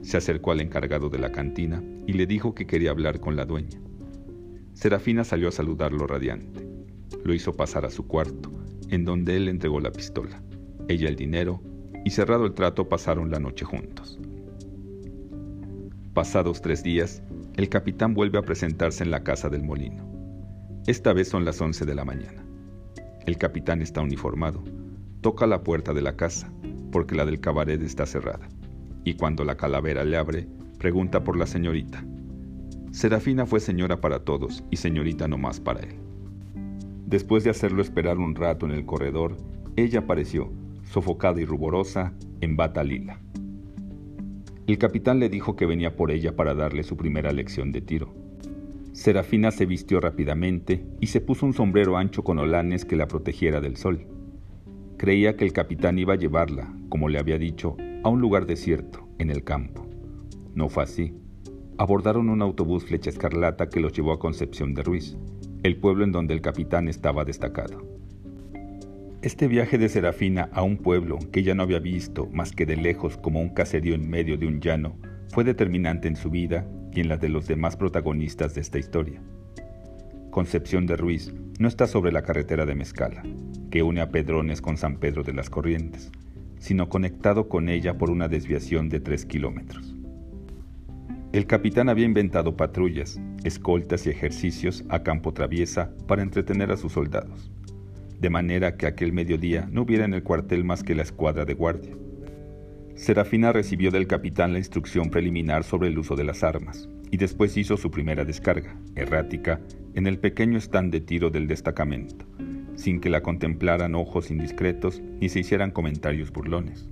Se 0.02 0.18
acercó 0.18 0.52
al 0.52 0.60
encargado 0.60 1.10
de 1.10 1.20
la 1.20 1.32
cantina 1.32 1.82
y 2.06 2.14
le 2.14 2.28
dijo 2.28 2.54
que 2.54 2.68
quería 2.68 2.92
hablar 2.92 3.22
con 3.22 3.36
la 3.36 3.46
dueña. 3.46 3.80
Serafina 4.74 5.24
salió 5.24 5.48
a 5.48 5.52
saludarlo 5.52 6.06
radiante. 6.08 6.68
Lo 7.24 7.34
hizo 7.34 7.56
pasar 7.56 7.86
a 7.86 7.90
su 7.90 8.06
cuarto, 8.06 8.52
en 8.90 9.06
donde 9.06 9.38
él 9.38 9.48
entregó 9.48 9.80
la 9.80 9.92
pistola, 9.92 10.44
ella 10.90 11.08
el 11.08 11.16
dinero, 11.16 11.62
y 12.04 12.10
cerrado 12.10 12.46
el 12.46 12.54
trato 12.54 12.90
pasaron 12.90 13.32
la 13.32 13.40
noche 13.40 13.64
juntos. 13.64 14.20
Pasados 16.14 16.62
tres 16.62 16.84
días, 16.84 17.24
el 17.56 17.70
capitán 17.70 18.14
vuelve 18.14 18.40
a 18.40 18.44
presentarse 18.44 19.04
en 19.04 19.12
la 19.12 19.24
casa 19.24 19.50
del 19.50 19.64
molino. 19.64 20.06
Esta 20.86 21.14
vez 21.14 21.30
son 21.30 21.46
las 21.46 21.62
11 21.62 21.86
de 21.86 21.96
la 21.96 22.04
mañana. 22.04 22.43
El 23.26 23.38
capitán 23.38 23.82
está 23.82 24.02
uniformado. 24.02 24.62
Toca 25.22 25.48
la 25.48 25.64
puerta 25.64 25.94
de 25.94 26.02
la 26.02 26.18
casa, 26.18 26.52
porque 26.92 27.16
la 27.16 27.26
del 27.26 27.40
cabaret 27.40 27.82
está 27.82 28.06
cerrada. 28.06 28.50
Y 29.06 29.14
cuando 29.14 29.46
la 29.46 29.56
calavera 29.56 30.04
le 30.04 30.18
abre, 30.18 30.48
pregunta 30.78 31.24
por 31.24 31.38
la 31.38 31.46
señorita. 31.46 32.04
Serafina 32.92 33.46
fue 33.46 33.62
señora 33.62 34.02
para 34.02 34.20
todos 34.20 34.66
y 34.70 34.76
señorita 34.76 35.30
no 35.30 35.38
más 35.38 35.62
para 35.62 35.80
él. 35.80 35.96
Después 37.06 37.46
de 37.46 37.50
hacerlo 37.50 37.82
esperar 37.82 38.18
un 38.18 38.36
rato 38.36 38.66
en 38.66 38.74
el 38.74 38.86
corredor, 38.86 39.38
ella 39.78 40.00
apareció, 40.00 40.52
sofocada 40.92 41.40
y 41.40 41.46
ruborosa, 41.46 42.14
en 42.42 42.58
bata 42.58 42.84
lila. 42.84 43.22
El 44.68 44.78
capitán 44.78 45.20
le 45.20 45.30
dijo 45.30 45.56
que 45.56 45.66
venía 45.66 45.96
por 45.96 46.12
ella 46.12 46.36
para 46.36 46.54
darle 46.56 46.84
su 46.84 46.98
primera 46.98 47.32
lección 47.32 47.72
de 47.72 47.80
tiro. 47.80 48.14
Serafina 48.94 49.50
se 49.50 49.66
vistió 49.66 50.00
rápidamente 50.00 50.86
y 51.02 51.08
se 51.08 51.20
puso 51.20 51.48
un 51.48 51.54
sombrero 51.54 51.98
ancho 51.98 52.24
con 52.24 52.38
holanes 52.38 52.86
que 52.86 52.96
la 52.96 53.08
protegiera 53.08 53.60
del 53.60 53.76
sol. 53.76 54.06
Creía 54.98 55.36
que 55.36 55.46
el 55.46 55.52
capitán 55.52 55.98
iba 55.98 56.14
a 56.14 56.18
llevarla, 56.18 56.72
como 56.90 57.10
le 57.10 57.18
había 57.18 57.40
dicho, 57.40 57.76
a 58.04 58.10
un 58.10 58.22
lugar 58.22 58.46
desierto, 58.46 59.08
en 59.18 59.32
el 59.32 59.44
campo. 59.44 59.88
No 60.54 60.70
fue 60.70 60.84
así. 60.84 61.16
Abordaron 61.80 62.30
un 62.30 62.44
autobús 62.44 62.86
flecha 62.86 63.10
escarlata 63.10 63.68
que 63.68 63.80
los 63.80 63.94
llevó 63.94 64.14
a 64.14 64.20
Concepción 64.20 64.76
de 64.76 64.84
Ruiz, 64.84 65.18
el 65.64 65.78
pueblo 65.78 66.04
en 66.04 66.12
donde 66.12 66.36
el 66.36 66.42
capitán 66.42 66.88
estaba 66.88 67.26
destacado. 67.26 67.82
Este 69.24 69.48
viaje 69.48 69.80
de 69.80 69.90
Serafina 69.90 70.50
a 70.54 70.62
un 70.62 70.78
pueblo 70.78 71.18
que 71.32 71.40
ella 71.40 71.56
no 71.56 71.64
había 71.64 71.80
visto 71.80 72.28
más 72.32 72.52
que 72.52 72.68
de 72.68 72.78
lejos 72.78 73.18
como 73.18 73.42
un 73.42 73.50
caserío 73.50 73.96
en 73.96 74.08
medio 74.08 74.38
de 74.38 74.46
un 74.46 74.60
llano 74.60 74.98
fue 75.30 75.44
determinante 75.44 76.08
en 76.08 76.16
su 76.16 76.30
vida 76.30 76.68
y 76.94 77.02
en 77.02 77.10
la 77.10 77.18
de 77.18 77.30
los 77.30 77.48
demás 77.48 77.76
protagonistas 77.76 78.54
de 78.56 78.62
esta 78.62 78.80
historia. 78.80 79.22
Concepción 80.30 80.86
de 80.86 80.96
Ruiz 80.96 81.34
no 81.60 81.68
está 81.68 81.88
sobre 81.88 82.12
la 82.12 82.24
carretera 82.24 82.66
de 82.66 82.76
Mezcala, 82.76 83.24
que 83.72 83.84
une 83.84 84.02
a 84.02 84.10
Pedrones 84.10 84.62
con 84.62 84.78
San 84.78 84.98
Pedro 84.98 85.24
de 85.24 85.34
las 85.34 85.50
Corrientes, 85.50 86.12
sino 86.60 86.90
conectado 86.90 87.50
con 87.50 87.70
ella 87.70 87.98
por 87.98 88.10
una 88.10 88.28
desviación 88.28 88.90
de 88.90 89.00
tres 89.00 89.26
kilómetros. 89.26 89.96
El 91.32 91.48
capitán 91.48 91.90
había 91.90 92.06
inventado 92.06 92.56
patrullas, 92.56 93.20
escoltas 93.44 94.06
y 94.06 94.12
ejercicios 94.12 94.84
a 94.90 95.04
campo 95.04 95.34
traviesa 95.34 95.92
para 96.08 96.22
entretener 96.22 96.72
a 96.72 96.78
sus 96.78 96.94
soldados 96.94 97.52
de 98.24 98.30
manera 98.30 98.78
que 98.78 98.88
aquel 98.88 99.12
mediodía 99.12 99.68
no 99.70 99.82
hubiera 99.82 100.06
en 100.06 100.14
el 100.14 100.24
cuartel 100.24 100.64
más 100.64 100.82
que 100.82 100.96
la 100.96 101.02
escuadra 101.02 101.44
de 101.44 101.56
guardia. 101.56 101.94
Serafina 102.96 103.52
recibió 103.52 103.90
del 103.90 104.08
capitán 104.08 104.54
la 104.54 104.60
instrucción 104.60 105.10
preliminar 105.10 105.64
sobre 105.64 105.90
el 105.90 105.98
uso 105.98 106.16
de 106.16 106.24
las 106.24 106.44
armas 106.44 106.88
y 107.10 107.18
después 107.18 107.58
hizo 107.58 107.76
su 107.76 107.90
primera 107.90 108.24
descarga, 108.24 108.78
errática, 108.96 109.60
en 109.96 110.08
el 110.08 110.20
pequeño 110.20 110.60
stand 110.60 110.92
de 110.92 111.02
tiro 111.02 111.30
del 111.30 111.48
destacamento, 111.48 112.26
sin 112.76 113.02
que 113.02 113.10
la 113.10 113.22
contemplaran 113.22 113.96
ojos 113.96 114.30
indiscretos 114.30 115.02
ni 115.20 115.30
se 115.30 115.40
hicieran 115.40 115.72
comentarios 115.72 116.32
burlones. 116.32 116.88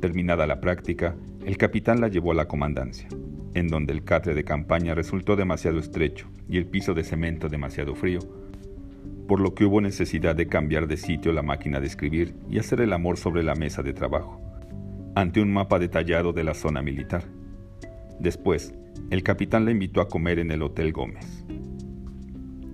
Terminada 0.00 0.46
la 0.46 0.60
práctica, 0.60 1.16
el 1.44 1.56
capitán 1.56 2.00
la 2.00 2.08
llevó 2.08 2.32
a 2.32 2.36
la 2.36 2.48
comandancia, 2.48 3.08
en 3.54 3.68
donde 3.68 3.92
el 3.92 4.04
catre 4.04 4.34
de 4.34 4.44
campaña 4.44 4.94
resultó 4.94 5.36
demasiado 5.36 5.78
estrecho 5.78 6.28
y 6.48 6.58
el 6.58 6.66
piso 6.66 6.94
de 6.94 7.04
cemento 7.04 7.48
demasiado 7.48 7.94
frío 7.94 8.20
por 9.28 9.40
lo 9.40 9.54
que 9.54 9.66
hubo 9.66 9.82
necesidad 9.82 10.34
de 10.34 10.48
cambiar 10.48 10.88
de 10.88 10.96
sitio 10.96 11.32
la 11.32 11.42
máquina 11.42 11.80
de 11.80 11.86
escribir 11.86 12.34
y 12.48 12.58
hacer 12.58 12.80
el 12.80 12.94
amor 12.94 13.18
sobre 13.18 13.42
la 13.42 13.54
mesa 13.54 13.82
de 13.82 13.92
trabajo, 13.92 14.40
ante 15.18 15.40
un 15.40 15.52
mapa 15.52 15.80
detallado 15.80 16.32
de 16.32 16.44
la 16.44 16.54
zona 16.54 16.80
militar. 16.80 17.24
Después, 18.20 18.72
el 19.10 19.24
capitán 19.24 19.64
la 19.64 19.72
invitó 19.72 20.00
a 20.00 20.06
comer 20.06 20.38
en 20.38 20.52
el 20.52 20.62
Hotel 20.62 20.92
Gómez. 20.92 21.44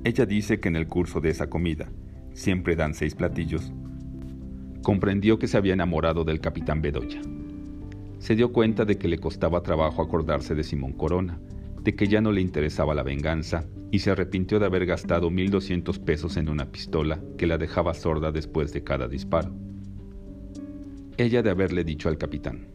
Ella 0.05 0.27
dice 0.27 0.61
que 0.61 0.69
en 0.69 0.77
el 0.77 0.87
curso 0.87 1.23
de 1.23 1.31
esa 1.31 1.49
comida, 1.49 1.91
siempre 2.35 2.77
dan 2.77 2.93
seis 2.93 3.15
platillos, 3.15 3.73
comprendió 4.83 5.39
que 5.39 5.47
se 5.47 5.57
había 5.57 5.73
enamorado 5.73 6.23
del 6.23 6.41
capitán 6.41 6.83
Bedoya. 6.83 7.23
Se 8.19 8.37
dio 8.37 8.53
cuenta 8.53 8.85
de 8.85 8.99
que 8.99 9.09
le 9.09 9.17
costaba 9.17 9.63
trabajo 9.63 10.03
acordarse 10.03 10.55
de 10.55 10.65
Simón 10.65 10.93
Corona, 10.93 11.41
de 11.83 11.95
que 11.95 12.09
ya 12.09 12.21
no 12.21 12.31
le 12.31 12.43
interesaba 12.43 12.95
la 12.95 13.03
venganza 13.03 13.65
y 13.91 14.01
se 14.01 14.11
arrepintió 14.11 14.59
de 14.59 14.67
haber 14.67 14.85
gastado 14.85 15.31
1.200 15.31 15.99
pesos 16.05 16.37
en 16.37 16.51
una 16.51 16.71
pistola 16.71 17.23
que 17.39 17.47
la 17.47 17.57
dejaba 17.57 17.95
sorda 17.95 18.33
después 18.33 18.75
de 18.75 18.85
cada 18.85 19.09
disparo. 19.09 19.64
Ella 21.17 21.43
de 21.43 21.51
haberle 21.51 21.85
dicho 21.85 22.09
al 22.09 22.19
capitán, 22.19 22.67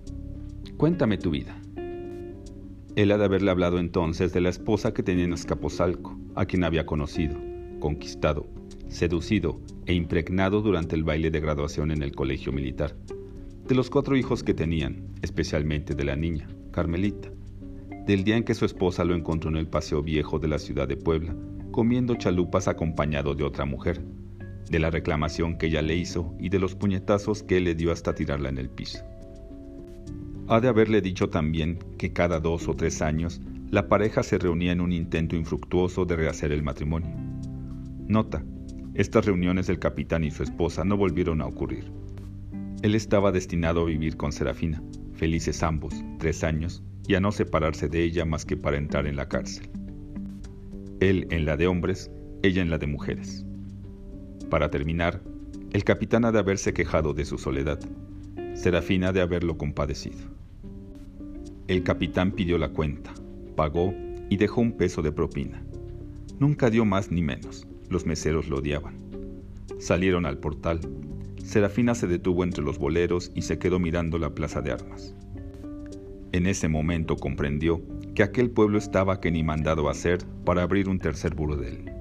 cuéntame 0.77 1.17
tu 1.17 1.29
vida. 1.29 1.61
Él 2.95 3.11
ha 3.11 3.17
de 3.17 3.25
haberle 3.25 3.51
hablado 3.51 3.79
entonces 3.79 4.31
de 4.31 4.39
la 4.39 4.47
esposa 4.47 4.93
que 4.93 5.03
tenía 5.03 5.25
en 5.25 5.33
Escaposalco, 5.33 6.17
a 6.35 6.45
quien 6.45 6.63
había 6.63 6.85
conocido, 6.85 7.35
conquistado, 7.81 8.47
seducido 8.87 9.59
e 9.85 9.93
impregnado 9.93 10.61
durante 10.61 10.95
el 10.95 11.03
baile 11.03 11.31
de 11.31 11.41
graduación 11.41 11.91
en 11.91 12.01
el 12.01 12.15
colegio 12.15 12.53
militar, 12.53 12.95
de 13.67 13.75
los 13.75 13.89
cuatro 13.89 14.15
hijos 14.15 14.41
que 14.41 14.53
tenían, 14.53 15.09
especialmente 15.21 15.93
de 15.93 16.05
la 16.05 16.15
niña, 16.15 16.47
Carmelita, 16.71 17.29
del 18.05 18.23
día 18.23 18.37
en 18.37 18.45
que 18.45 18.55
su 18.55 18.63
esposa 18.63 19.03
lo 19.03 19.15
encontró 19.15 19.49
en 19.49 19.57
el 19.57 19.67
paseo 19.67 20.01
viejo 20.01 20.39
de 20.39 20.47
la 20.47 20.59
ciudad 20.59 20.87
de 20.87 20.95
Puebla, 20.95 21.35
comiendo 21.71 22.15
chalupas 22.15 22.69
acompañado 22.69 23.35
de 23.35 23.43
otra 23.43 23.65
mujer, 23.65 24.01
de 24.69 24.79
la 24.79 24.89
reclamación 24.91 25.57
que 25.57 25.67
ella 25.67 25.81
le 25.81 25.95
hizo 25.95 26.33
y 26.39 26.49
de 26.49 26.59
los 26.59 26.75
puñetazos 26.75 27.43
que 27.43 27.57
él 27.57 27.65
le 27.65 27.75
dio 27.75 27.91
hasta 27.91 28.13
tirarla 28.13 28.49
en 28.49 28.57
el 28.57 28.69
piso. 28.69 28.99
Ha 30.47 30.59
de 30.61 30.67
haberle 30.67 31.01
dicho 31.01 31.29
también 31.29 31.79
que 31.97 32.13
cada 32.13 32.39
dos 32.39 32.67
o 32.67 32.75
tres 32.75 33.01
años 33.01 33.41
la 33.71 33.87
pareja 33.87 34.23
se 34.23 34.37
reunía 34.37 34.71
en 34.71 34.81
un 34.81 34.91
intento 34.91 35.35
infructuoso 35.35 36.05
de 36.05 36.15
rehacer 36.15 36.51
el 36.51 36.63
matrimonio. 36.63 37.11
Nota, 38.07 38.43
estas 38.95 39.25
reuniones 39.25 39.67
del 39.67 39.77
capitán 39.77 40.23
y 40.23 40.31
su 40.31 40.41
esposa 40.41 40.83
no 40.83 40.97
volvieron 40.97 41.41
a 41.41 41.45
ocurrir. 41.45 41.91
Él 42.81 42.95
estaba 42.95 43.31
destinado 43.31 43.81
a 43.81 43.85
vivir 43.85 44.17
con 44.17 44.31
Serafina, 44.31 44.81
felices 45.13 45.61
ambos, 45.61 45.93
tres 46.17 46.43
años, 46.43 46.83
y 47.07 47.15
a 47.15 47.19
no 47.19 47.31
separarse 47.31 47.89
de 47.89 48.03
ella 48.03 48.25
más 48.25 48.45
que 48.45 48.57
para 48.57 48.77
entrar 48.77 49.05
en 49.05 49.15
la 49.15 49.27
cárcel. 49.27 49.69
Él 50.99 51.27
en 51.29 51.45
la 51.45 51.57
de 51.57 51.67
hombres, 51.67 52.11
ella 52.41 52.61
en 52.61 52.69
la 52.69 52.77
de 52.77 52.87
mujeres. 52.87 53.45
Para 54.49 54.71
terminar, 54.71 55.21
el 55.71 55.83
capitán 55.83 56.25
ha 56.25 56.31
de 56.31 56.39
haberse 56.39 56.73
quejado 56.73 57.13
de 57.13 57.25
su 57.25 57.37
soledad, 57.37 57.79
Serafina 58.55 59.13
de 59.13 59.21
haberlo 59.21 59.57
compadecido. 59.57 60.17
El 61.67 61.83
capitán 61.83 62.31
pidió 62.31 62.57
la 62.57 62.69
cuenta, 62.69 63.13
pagó 63.55 63.93
y 64.27 64.37
dejó 64.37 64.61
un 64.61 64.71
peso 64.71 65.03
de 65.03 65.11
propina. 65.11 65.61
Nunca 66.39 66.71
dio 66.71 66.83
más 66.83 67.11
ni 67.11 67.21
menos, 67.21 67.67
los 67.89 68.07
meseros 68.07 68.49
lo 68.49 68.57
odiaban. 68.57 68.95
Salieron 69.77 70.25
al 70.25 70.39
portal. 70.39 70.79
Serafina 71.43 71.93
se 71.93 72.07
detuvo 72.07 72.43
entre 72.43 72.63
los 72.63 72.79
boleros 72.79 73.31
y 73.35 73.43
se 73.43 73.59
quedó 73.59 73.79
mirando 73.79 74.17
la 74.17 74.33
plaza 74.33 74.61
de 74.61 74.71
armas. 74.71 75.13
En 76.31 76.47
ese 76.47 76.67
momento 76.67 77.17
comprendió 77.17 77.81
que 78.15 78.23
aquel 78.23 78.49
pueblo 78.49 78.77
estaba 78.77 79.21
que 79.21 79.31
ni 79.31 79.43
mandado 79.43 79.87
a 79.87 79.91
hacer 79.91 80.19
para 80.43 80.63
abrir 80.63 80.89
un 80.89 80.99
tercer 80.99 81.35
burdel. 81.35 81.91